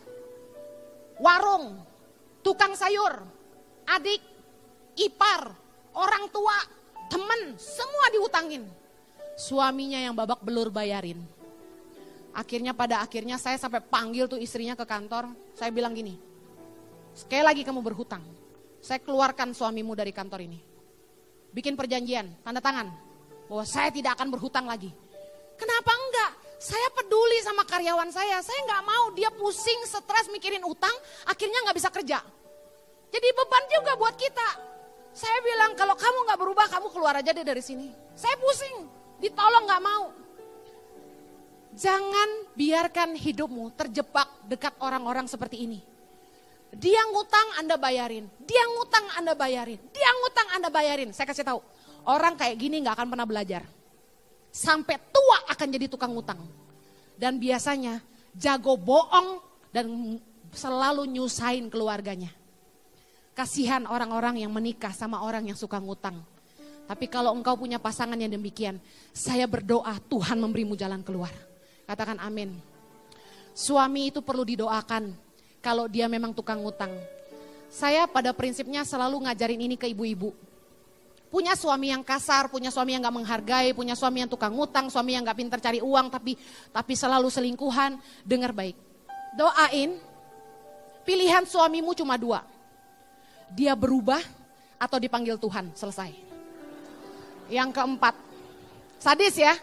[1.20, 1.84] Warung,
[2.40, 3.24] tukang sayur,
[3.84, 4.24] adik,
[4.96, 5.52] ipar,
[5.92, 6.56] orang tua,
[7.12, 8.64] temen, semua dihutangin.
[9.36, 11.20] Suaminya yang babak belur bayarin.
[12.32, 15.28] Akhirnya pada akhirnya saya sampai panggil tuh istrinya ke kantor.
[15.56, 16.16] Saya bilang gini,
[17.12, 18.24] sekali lagi kamu berhutang.
[18.80, 20.60] Saya keluarkan suamimu dari kantor ini.
[21.52, 23.09] Bikin perjanjian, tanda tangan
[23.50, 24.94] bahwa saya tidak akan berhutang lagi.
[25.58, 26.32] Kenapa enggak?
[26.62, 28.40] Saya peduli sama karyawan saya.
[28.46, 30.94] Saya enggak mau dia pusing, stres mikirin utang,
[31.26, 32.22] akhirnya enggak bisa kerja.
[33.10, 34.50] Jadi beban juga buat kita.
[35.12, 37.90] Saya bilang kalau kamu enggak berubah, kamu keluar aja deh dari sini.
[38.14, 38.86] Saya pusing,
[39.18, 40.06] ditolong enggak mau.
[41.74, 45.80] Jangan biarkan hidupmu terjebak dekat orang-orang seperti ini.
[46.70, 51.10] Dia ngutang Anda bayarin, dia ngutang Anda bayarin, dia ngutang Anda bayarin.
[51.10, 51.60] Saya kasih tahu,
[52.08, 53.64] Orang kayak gini nggak akan pernah belajar.
[54.50, 56.40] Sampai tua akan jadi tukang utang.
[57.20, 58.00] Dan biasanya
[58.34, 60.18] jago bohong dan
[60.54, 62.32] selalu nyusahin keluarganya.
[63.36, 66.20] Kasihan orang-orang yang menikah sama orang yang suka ngutang.
[66.90, 68.82] Tapi kalau engkau punya pasangan yang demikian,
[69.14, 71.30] saya berdoa Tuhan memberimu jalan keluar.
[71.86, 72.58] Katakan amin.
[73.54, 75.14] Suami itu perlu didoakan
[75.62, 76.90] kalau dia memang tukang ngutang.
[77.70, 80.34] Saya pada prinsipnya selalu ngajarin ini ke ibu-ibu
[81.30, 85.14] Punya suami yang kasar, punya suami yang gak menghargai, punya suami yang tukang ngutang, suami
[85.14, 86.34] yang gak pintar cari uang tapi
[86.74, 88.74] tapi selalu selingkuhan, dengar baik.
[89.38, 89.94] Doain,
[91.06, 92.42] pilihan suamimu cuma dua.
[93.54, 94.26] Dia berubah
[94.82, 96.18] atau dipanggil Tuhan, selesai.
[97.54, 98.18] Yang keempat,
[98.98, 99.54] sadis ya.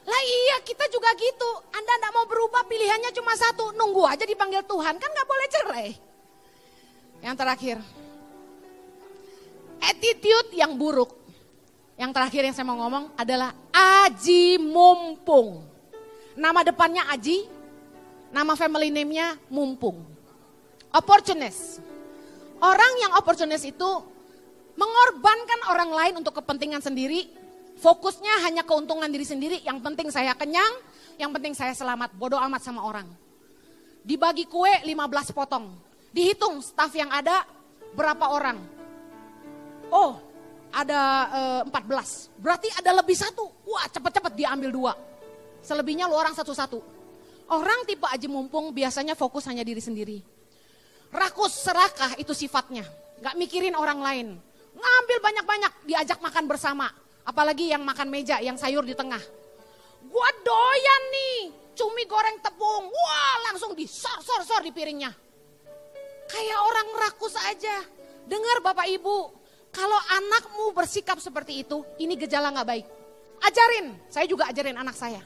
[0.00, 4.64] Lah iya kita juga gitu, Anda gak mau berubah pilihannya cuma satu, nunggu aja dipanggil
[4.64, 5.88] Tuhan, kan gak boleh cerai.
[7.20, 7.76] Yang terakhir,
[9.80, 11.16] attitude yang buruk.
[12.00, 15.60] Yang terakhir yang saya mau ngomong adalah Aji Mumpung.
[16.32, 17.44] Nama depannya Aji,
[18.32, 20.00] nama family name-nya Mumpung.
[20.94, 21.84] Opportunist.
[22.60, 23.90] Orang yang opportunist itu
[24.80, 27.28] mengorbankan orang lain untuk kepentingan sendiri,
[27.84, 30.72] fokusnya hanya keuntungan diri sendiri, yang penting saya kenyang,
[31.20, 33.04] yang penting saya selamat, bodoh amat sama orang.
[34.00, 35.68] Dibagi kue 15 potong,
[36.16, 37.44] dihitung staff yang ada
[37.92, 38.56] berapa orang,
[39.90, 40.30] oh
[40.70, 41.00] ada
[41.66, 43.46] eh, 14, berarti ada lebih satu.
[43.66, 44.92] Wah cepet-cepet diambil dua.
[45.60, 46.78] Selebihnya lu orang satu-satu.
[47.50, 50.22] Orang tipe aji mumpung biasanya fokus hanya diri sendiri.
[51.10, 52.86] Rakus, serakah itu sifatnya.
[53.18, 54.28] Gak mikirin orang lain.
[54.78, 56.86] Ngambil banyak-banyak, diajak makan bersama.
[57.26, 59.20] Apalagi yang makan meja, yang sayur di tengah.
[60.06, 61.38] Gua doyan nih,
[61.74, 62.86] cumi goreng tepung.
[62.86, 65.10] Wah langsung disor-sor-sor di piringnya.
[66.30, 67.82] Kayak orang rakus aja.
[68.30, 69.39] Dengar Bapak Ibu,
[69.70, 72.86] kalau anakmu bersikap seperti itu, ini gejala nggak baik.
[73.40, 75.22] Ajarin, saya juga ajarin anak saya.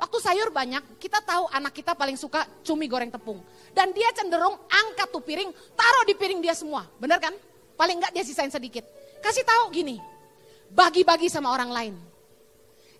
[0.00, 3.38] Waktu sayur banyak, kita tahu anak kita paling suka cumi goreng tepung.
[3.70, 6.88] Dan dia cenderung angkat tuh piring, taruh di piring dia semua.
[6.98, 7.32] Bener kan?
[7.76, 8.82] Paling enggak dia sisain sedikit.
[9.20, 10.00] Kasih tahu gini,
[10.72, 11.94] bagi-bagi sama orang lain.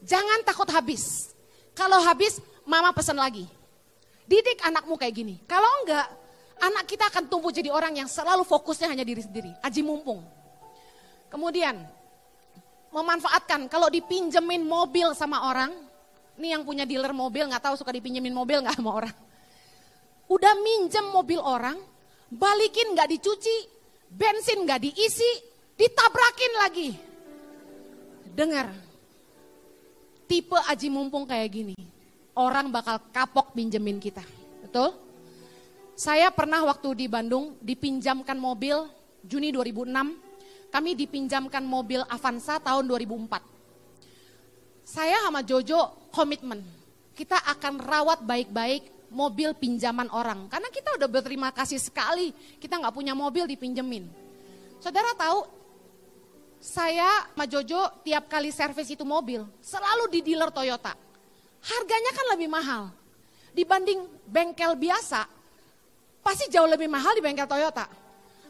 [0.05, 1.35] Jangan takut habis.
[1.73, 3.49] Kalau habis, mama pesan lagi.
[4.29, 5.41] Didik anakmu kayak gini.
[5.49, 6.07] Kalau enggak,
[6.63, 9.53] anak kita akan tumbuh jadi orang yang selalu fokusnya hanya diri sendiri.
[9.65, 10.40] Aji mumpung.
[11.31, 11.79] Kemudian
[12.91, 15.71] memanfaatkan kalau dipinjemin mobil sama orang,
[16.35, 19.15] ini yang punya dealer mobil nggak tahu suka dipinjemin mobil nggak sama orang.
[20.27, 21.79] Udah minjem mobil orang,
[22.31, 23.57] balikin nggak dicuci,
[24.11, 25.31] bensin nggak diisi,
[25.79, 26.91] ditabrakin lagi.
[28.31, 28.75] Dengar,
[30.27, 31.79] tipe aji mumpung kayak gini,
[32.35, 34.23] orang bakal kapok pinjemin kita,
[34.67, 34.95] betul?
[35.99, 38.89] Saya pernah waktu di Bandung dipinjamkan mobil
[39.21, 40.30] Juni 2006
[40.71, 43.43] kami dipinjamkan mobil Avanza tahun 2004.
[44.87, 46.67] saya sama Jojo komitmen.
[47.15, 50.51] Kita akan rawat baik-baik mobil pinjaman orang.
[50.51, 54.07] Karena kita udah berterima kasih sekali kita nggak punya mobil dipinjemin.
[54.83, 55.47] Saudara tahu,
[56.59, 60.97] saya sama Jojo tiap kali servis itu mobil selalu di dealer Toyota.
[61.61, 62.83] Harganya kan lebih mahal.
[63.51, 65.27] Dibanding bengkel biasa,
[66.23, 67.85] pasti jauh lebih mahal di bengkel Toyota.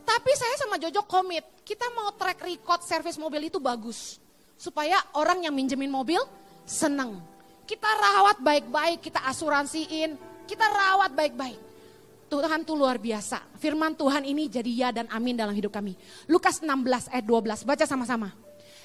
[0.04, 4.18] Tapi saya sama Jojo komit, kita mau track record servis mobil itu bagus
[4.60, 6.20] supaya orang yang minjemin mobil
[6.68, 7.16] senang.
[7.64, 11.70] Kita rawat baik-baik, kita asuransiin, kita rawat baik-baik.
[12.30, 13.42] Tuhan tuh luar biasa.
[13.58, 15.98] Firman Tuhan ini jadi ya dan amin dalam hidup kami.
[16.30, 18.30] Lukas 16 ayat 12, baca sama-sama.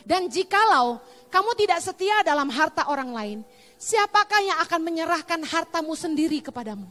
[0.06, 1.02] Dan jikalau
[1.34, 3.38] kamu tidak setia dalam harta orang lain,
[3.78, 6.86] siapakah yang akan menyerahkan hartamu sendiri kepadamu?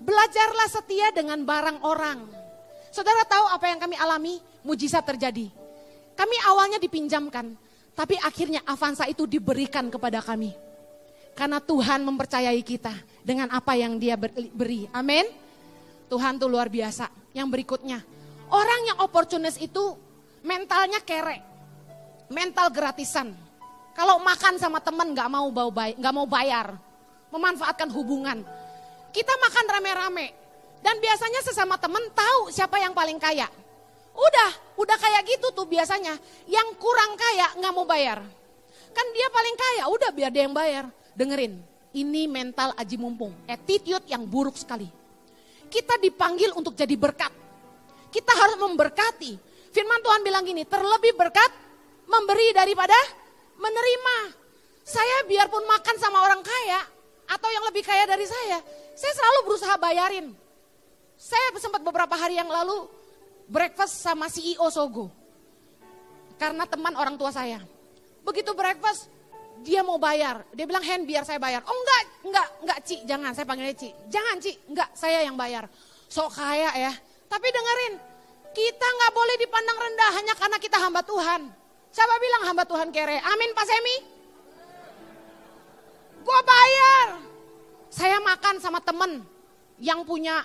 [0.00, 2.41] Belajarlah setia dengan barang orang.
[2.92, 4.36] Saudara tahu apa yang kami alami?
[4.62, 5.48] Mujizat terjadi.
[6.12, 7.56] Kami awalnya dipinjamkan,
[7.96, 10.52] tapi akhirnya Avanza itu diberikan kepada kami.
[11.32, 12.92] Karena Tuhan mempercayai kita
[13.24, 14.20] dengan apa yang dia
[14.52, 14.84] beri.
[14.92, 15.24] Amin.
[16.12, 17.08] Tuhan tuh luar biasa.
[17.32, 18.04] Yang berikutnya,
[18.52, 19.96] orang yang oportunis itu
[20.44, 21.40] mentalnya kere.
[22.28, 23.32] Mental gratisan.
[23.96, 26.76] Kalau makan sama temen nggak mau bau nggak mau bayar,
[27.32, 28.44] memanfaatkan hubungan.
[29.12, 30.26] Kita makan rame-rame,
[30.82, 33.46] dan biasanya sesama temen tahu siapa yang paling kaya.
[34.12, 36.18] Udah, udah kayak gitu tuh biasanya.
[36.50, 38.20] Yang kurang kaya nggak mau bayar.
[38.92, 40.84] Kan dia paling kaya, udah biar dia yang bayar.
[41.16, 41.64] Dengerin,
[41.96, 44.90] ini mental aji mumpung, attitude yang buruk sekali.
[45.72, 47.32] Kita dipanggil untuk jadi berkat.
[48.12, 49.32] Kita harus memberkati.
[49.72, 51.48] Firman Tuhan bilang gini, terlebih berkat
[52.04, 52.96] memberi daripada
[53.56, 54.16] menerima.
[54.84, 56.84] Saya biarpun makan sama orang kaya
[57.32, 58.60] atau yang lebih kaya dari saya,
[58.92, 60.41] saya selalu berusaha bayarin.
[61.22, 62.90] Saya sempat beberapa hari yang lalu
[63.46, 65.06] breakfast sama CEO Sogo.
[66.34, 67.62] Karena teman orang tua saya.
[68.26, 69.06] Begitu breakfast,
[69.62, 70.42] dia mau bayar.
[70.50, 71.62] Dia bilang, Hen biar saya bayar.
[71.62, 73.94] Oh enggak, enggak, enggak Ci, jangan saya panggilnya Ci.
[74.10, 75.70] Jangan Ci, enggak, saya yang bayar.
[76.10, 76.92] Sok kaya ya.
[77.30, 77.94] Tapi dengerin,
[78.50, 81.40] kita nggak boleh dipandang rendah hanya karena kita hamba Tuhan.
[81.94, 83.22] Siapa bilang hamba Tuhan kere?
[83.22, 83.96] Amin Pak Semi?
[86.26, 87.08] Gue bayar.
[87.94, 89.22] Saya makan sama temen
[89.78, 90.42] yang punya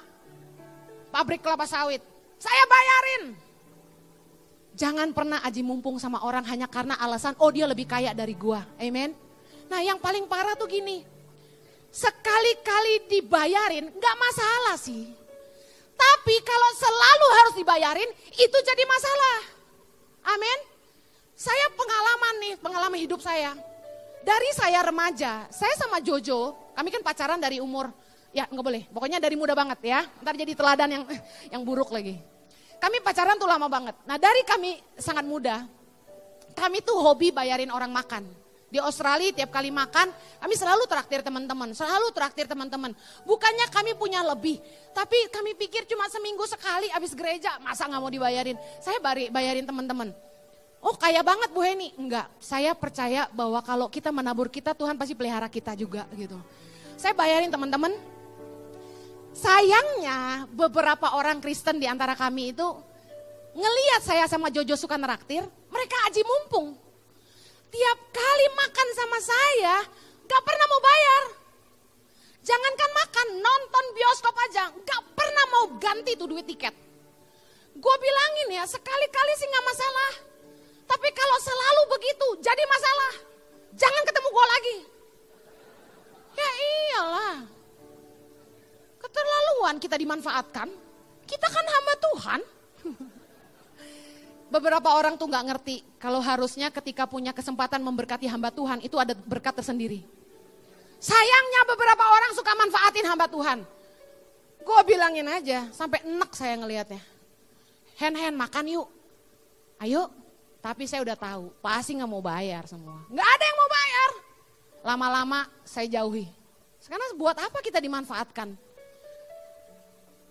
[1.09, 1.99] pabrik kelapa sawit.
[2.37, 3.23] Saya bayarin.
[4.77, 8.61] Jangan pernah aji mumpung sama orang hanya karena alasan, oh dia lebih kaya dari gua.
[8.77, 9.17] Amen.
[9.67, 11.01] Nah yang paling parah tuh gini,
[11.89, 15.09] sekali-kali dibayarin nggak masalah sih.
[15.97, 19.37] Tapi kalau selalu harus dibayarin, itu jadi masalah.
[20.37, 20.59] Amin.
[21.33, 23.57] Saya pengalaman nih, pengalaman hidup saya.
[24.21, 27.89] Dari saya remaja, saya sama Jojo, kami kan pacaran dari umur
[28.35, 29.99] Ya nggak boleh, pokoknya dari muda banget ya.
[30.23, 31.03] Ntar jadi teladan yang
[31.53, 32.19] yang buruk lagi.
[32.77, 33.95] Kami pacaran tuh lama banget.
[34.05, 35.65] Nah dari kami sangat muda,
[36.53, 38.25] kami tuh hobi bayarin orang makan.
[38.67, 40.11] Di Australia tiap kali makan,
[40.43, 42.91] kami selalu traktir teman-teman, selalu traktir teman-teman.
[43.23, 44.59] Bukannya kami punya lebih,
[44.91, 48.59] tapi kami pikir cuma seminggu sekali habis gereja, masa nggak mau dibayarin?
[48.83, 50.11] Saya bari, bayarin teman-teman.
[50.83, 51.95] Oh kaya banget Bu Heni?
[51.95, 56.35] Enggak, saya percaya bahwa kalau kita menabur kita, Tuhan pasti pelihara kita juga gitu.
[56.99, 57.95] Saya bayarin teman-teman,
[59.37, 62.67] Sayangnya beberapa orang Kristen di antara kami itu
[63.53, 66.73] ngeliat saya sama Jojo suka neraktir, mereka aji mumpung.
[67.69, 69.75] Tiap kali makan sama saya,
[70.25, 71.23] gak pernah mau bayar.
[72.41, 76.73] Jangankan makan, nonton bioskop aja, gak pernah mau ganti tuh duit tiket.
[77.77, 80.11] Gue bilangin ya, sekali-kali sih gak masalah.
[80.87, 83.13] Tapi kalau selalu begitu, jadi masalah.
[83.77, 84.77] Jangan ketemu gue lagi.
[86.37, 87.37] Ya iyalah,
[88.99, 90.67] keterlaluan kita dimanfaatkan.
[91.27, 92.41] Kita kan hamba Tuhan.
[94.47, 99.11] Beberapa orang tuh nggak ngerti kalau harusnya ketika punya kesempatan memberkati hamba Tuhan itu ada
[99.11, 100.07] berkat tersendiri.
[100.97, 103.59] Sayangnya beberapa orang suka manfaatin hamba Tuhan.
[104.63, 107.03] Gue bilangin aja sampai enak saya ngelihatnya.
[107.99, 108.87] Hen-hen makan yuk.
[109.83, 110.09] Ayo.
[110.57, 112.99] Tapi saya udah tahu pasti nggak mau bayar semua.
[113.07, 114.09] Nggak ada yang mau bayar.
[114.83, 116.27] Lama-lama saya jauhi.
[116.81, 118.57] Sekarang buat apa kita dimanfaatkan?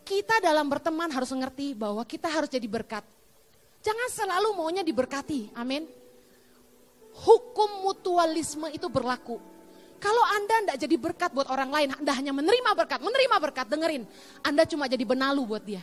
[0.06, 3.02] Kita dalam berteman harus mengerti bahwa kita harus jadi berkat.
[3.82, 5.82] Jangan selalu maunya diberkati, amin.
[7.26, 9.42] Hukum mutualisme itu berlaku.
[9.98, 14.02] Kalau Anda tidak jadi berkat buat orang lain, Anda hanya menerima berkat, menerima berkat, dengerin.
[14.46, 15.82] Anda cuma jadi benalu buat dia.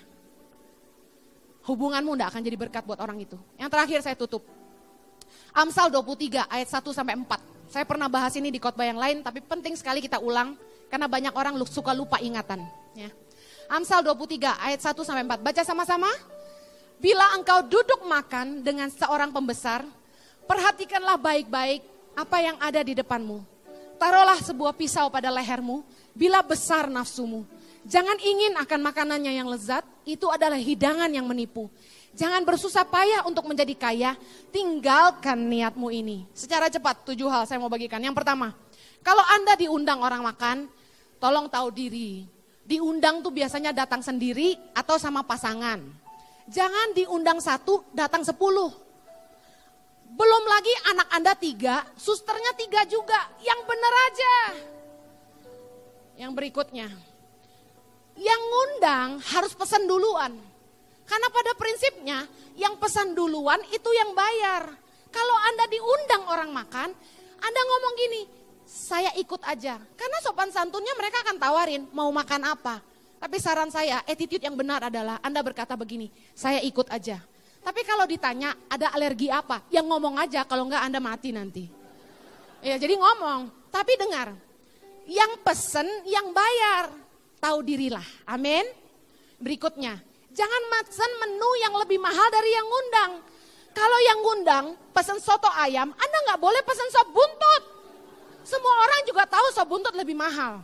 [1.67, 3.35] Hubunganmu tidak akan jadi berkat buat orang itu.
[3.59, 4.43] Yang terakhir saya tutup.
[5.51, 7.71] Amsal 23 ayat 1 sampai 4.
[7.73, 10.53] Saya pernah bahas ini di khotbah yang lain, tapi penting sekali kita ulang
[10.93, 12.61] karena banyak orang suka lupa ingatan.
[12.93, 13.09] Ya.
[13.73, 15.41] Amsal 23 ayat 1 sampai 4.
[15.41, 16.05] Baca sama-sama.
[17.01, 19.81] Bila engkau duduk makan dengan seorang pembesar,
[20.45, 21.81] perhatikanlah baik-baik
[22.13, 23.41] apa yang ada di depanmu.
[23.97, 25.81] Taruhlah sebuah pisau pada lehermu,
[26.13, 27.49] bila besar nafsumu.
[27.89, 31.65] Jangan ingin akan makanannya yang lezat, itu adalah hidangan yang menipu.
[32.13, 34.13] Jangan bersusah payah untuk menjadi kaya,
[34.53, 36.29] tinggalkan niatmu ini.
[36.37, 37.97] Secara cepat, tujuh hal saya mau bagikan.
[37.97, 38.53] Yang pertama,
[39.01, 40.69] kalau Anda diundang orang makan,
[41.17, 42.32] tolong tahu diri.
[42.63, 45.83] Diundang tuh biasanya datang sendiri atau sama pasangan.
[46.47, 48.71] Jangan diundang satu, datang sepuluh.
[50.13, 53.31] Belum lagi anak Anda tiga, susternya tiga juga.
[53.43, 54.35] Yang benar aja.
[56.13, 56.87] Yang berikutnya,
[58.21, 60.37] yang ngundang harus pesan duluan.
[61.03, 62.23] Karena pada prinsipnya
[62.55, 64.71] yang pesan duluan itu yang bayar.
[65.09, 66.89] Kalau Anda diundang orang makan,
[67.43, 68.21] Anda ngomong gini,
[68.73, 69.77] saya ikut aja.
[69.93, 72.81] Karena sopan santunnya mereka akan tawarin mau makan apa.
[73.21, 77.21] Tapi saran saya, attitude yang benar adalah Anda berkata begini, saya ikut aja.
[77.63, 81.63] Tapi kalau ditanya ada alergi apa, yang ngomong aja kalau enggak Anda mati nanti.
[82.59, 84.35] Ya jadi ngomong, tapi dengar,
[85.07, 86.91] yang pesen yang bayar
[87.39, 88.03] tahu dirilah.
[88.27, 88.67] Amin.
[89.39, 89.95] Berikutnya,
[90.35, 93.11] jangan pesan menu yang lebih mahal dari yang ngundang.
[93.71, 97.72] Kalau yang ngundang pesan soto ayam, Anda nggak boleh pesan sop buntut.
[98.43, 100.59] Semua orang juga tahu sop buntut lebih mahal.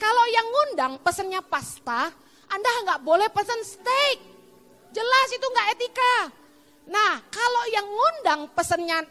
[0.00, 2.08] Kalau yang ngundang pesennya pasta,
[2.48, 4.18] Anda nggak boleh pesan steak.
[4.92, 6.16] Jelas itu nggak etika.
[6.88, 9.04] Nah, kalau yang ngundang pesennya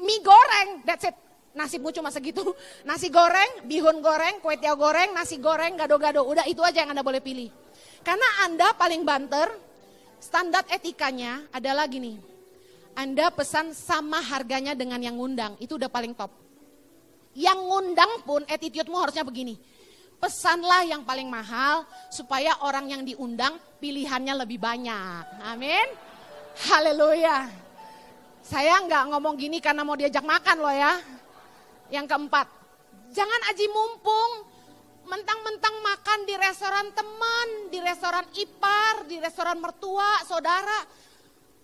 [0.00, 1.16] mie goreng, that's it
[1.56, 2.42] nasibmu cuma segitu.
[2.88, 6.22] Nasi goreng, bihun goreng, kue tiaw goreng, nasi goreng, gado-gado.
[6.26, 7.50] Udah itu aja yang Anda boleh pilih.
[8.04, 9.50] Karena Anda paling banter,
[10.22, 12.16] standar etikanya adalah gini.
[12.96, 16.32] Anda pesan sama harganya dengan yang ngundang, itu udah paling top.
[17.34, 19.54] Yang ngundang pun attitude-mu harusnya begini.
[20.20, 25.24] Pesanlah yang paling mahal supaya orang yang diundang pilihannya lebih banyak.
[25.48, 25.86] Amin.
[26.68, 27.48] Haleluya.
[28.44, 30.98] Saya nggak ngomong gini karena mau diajak makan loh ya.
[31.88, 32.46] Yang keempat,
[33.14, 34.32] jangan aji mumpung
[35.08, 40.86] mentang-mentang makan di restoran teman, di restoran ipar, di restoran mertua, saudara.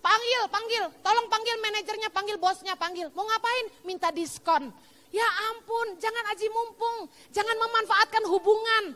[0.03, 3.11] Panggil, panggil, tolong panggil manajernya, panggil bosnya, panggil.
[3.11, 3.65] Mau ngapain?
[3.83, 4.71] Minta diskon.
[5.11, 8.95] Ya ampun, jangan aji mumpung, jangan memanfaatkan hubungan.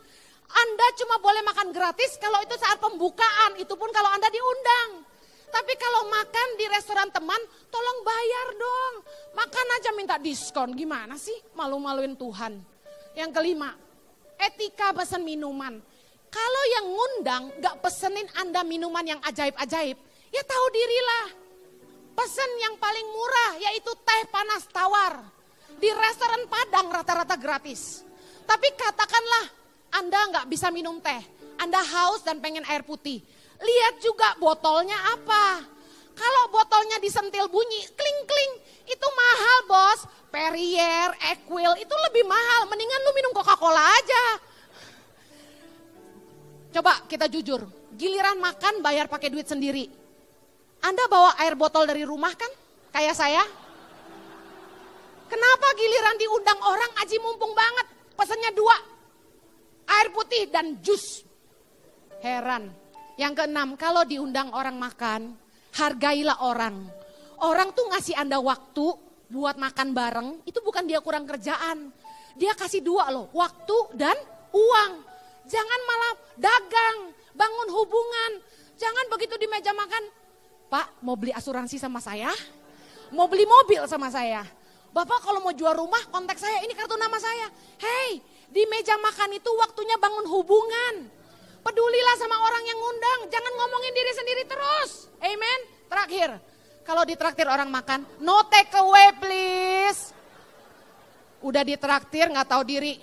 [0.52, 5.08] Anda cuma boleh makan gratis kalau itu saat pembukaan, itu pun kalau Anda diundang.
[5.52, 8.94] Tapi kalau makan di restoran teman, tolong bayar dong.
[9.36, 11.36] Makan aja minta diskon, gimana sih?
[11.52, 12.56] Malu-maluin Tuhan.
[13.12, 13.76] Yang kelima,
[14.40, 15.76] etika pesan minuman.
[16.32, 19.96] Kalau yang ngundang gak pesenin Anda minuman yang ajaib-ajaib,
[20.32, 21.26] ya tahu dirilah.
[22.16, 25.20] Pesen yang paling murah yaitu teh panas tawar.
[25.82, 28.06] Di restoran Padang rata-rata gratis.
[28.46, 29.50] Tapi katakanlah
[29.98, 31.18] Anda nggak bisa minum teh,
[31.58, 33.18] Anda haus dan pengen air putih.
[33.58, 35.66] Lihat juga botolnya apa.
[36.14, 38.52] Kalau botolnya disentil bunyi, kling-kling,
[38.86, 40.00] itu mahal bos.
[40.32, 42.70] Perrier, Equil, itu lebih mahal.
[42.70, 44.24] Mendingan lu minum Coca-Cola aja.
[46.72, 47.68] Coba kita jujur,
[47.98, 49.90] giliran makan bayar pakai duit sendiri.
[50.80, 52.48] Anda bawa air botol dari rumah kan?
[52.94, 53.42] Kayak saya.
[55.30, 57.86] Kenapa giliran diundang orang aji mumpung banget?
[58.14, 58.76] Pesannya dua,
[59.88, 61.24] air putih dan jus.
[62.22, 62.70] Heran.
[63.18, 65.36] Yang keenam, kalau diundang orang makan,
[65.76, 66.86] hargailah orang.
[67.42, 68.86] Orang tuh ngasih Anda waktu
[69.32, 71.90] buat makan bareng, itu bukan dia kurang kerjaan.
[72.38, 74.16] Dia kasih dua loh, waktu dan
[74.54, 74.92] uang.
[75.44, 76.98] Jangan malah dagang,
[77.34, 78.32] bangun hubungan.
[78.78, 80.22] Jangan begitu di meja makan,
[80.72, 82.32] Pak mau beli asuransi sama saya?
[83.12, 84.40] Mau beli mobil sama saya?
[84.92, 87.48] Bapak kalau mau jual rumah kontak saya, ini kartu nama saya.
[87.80, 88.20] Hei,
[88.52, 91.08] di meja makan itu waktunya bangun hubungan.
[91.64, 95.08] Pedulilah sama orang yang ngundang, jangan ngomongin diri sendiri terus.
[95.24, 95.58] Amen.
[95.88, 96.30] Terakhir,
[96.84, 100.12] kalau ditraktir orang makan, no take away please.
[101.40, 103.00] Udah ditraktir nggak tahu diri.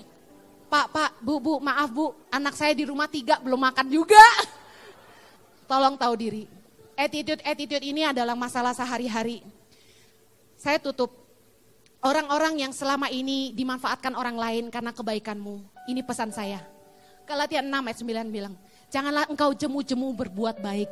[0.69, 4.21] Pak, pak, bu, bu, maaf bu, anak saya di rumah tiga belum makan juga.
[5.65, 6.45] Tolong tahu diri.
[6.93, 9.41] Attitude-attitude ini adalah masalah sehari-hari.
[10.59, 11.28] Saya tutup.
[11.99, 15.59] Orang-orang yang selama ini dimanfaatkan orang lain karena kebaikanmu.
[15.91, 16.63] Ini pesan saya
[17.29, 18.57] Galatia 6 ayat 9 bilang,
[18.89, 20.89] janganlah engkau jemu-jemu berbuat baik.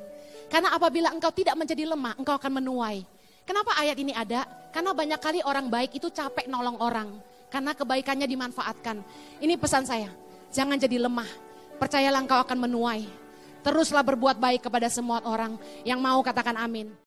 [0.53, 3.01] Karena apabila engkau tidak menjadi lemah, engkau akan menuai.
[3.41, 4.45] Kenapa ayat ini ada?
[4.69, 7.09] Karena banyak kali orang baik itu capek nolong orang.
[7.49, 9.01] Karena kebaikannya dimanfaatkan.
[9.41, 10.13] Ini pesan saya,
[10.53, 11.25] jangan jadi lemah.
[11.81, 13.09] Percayalah engkau akan menuai.
[13.65, 16.93] Teruslah berbuat baik kepada semua orang yang mau katakan amin.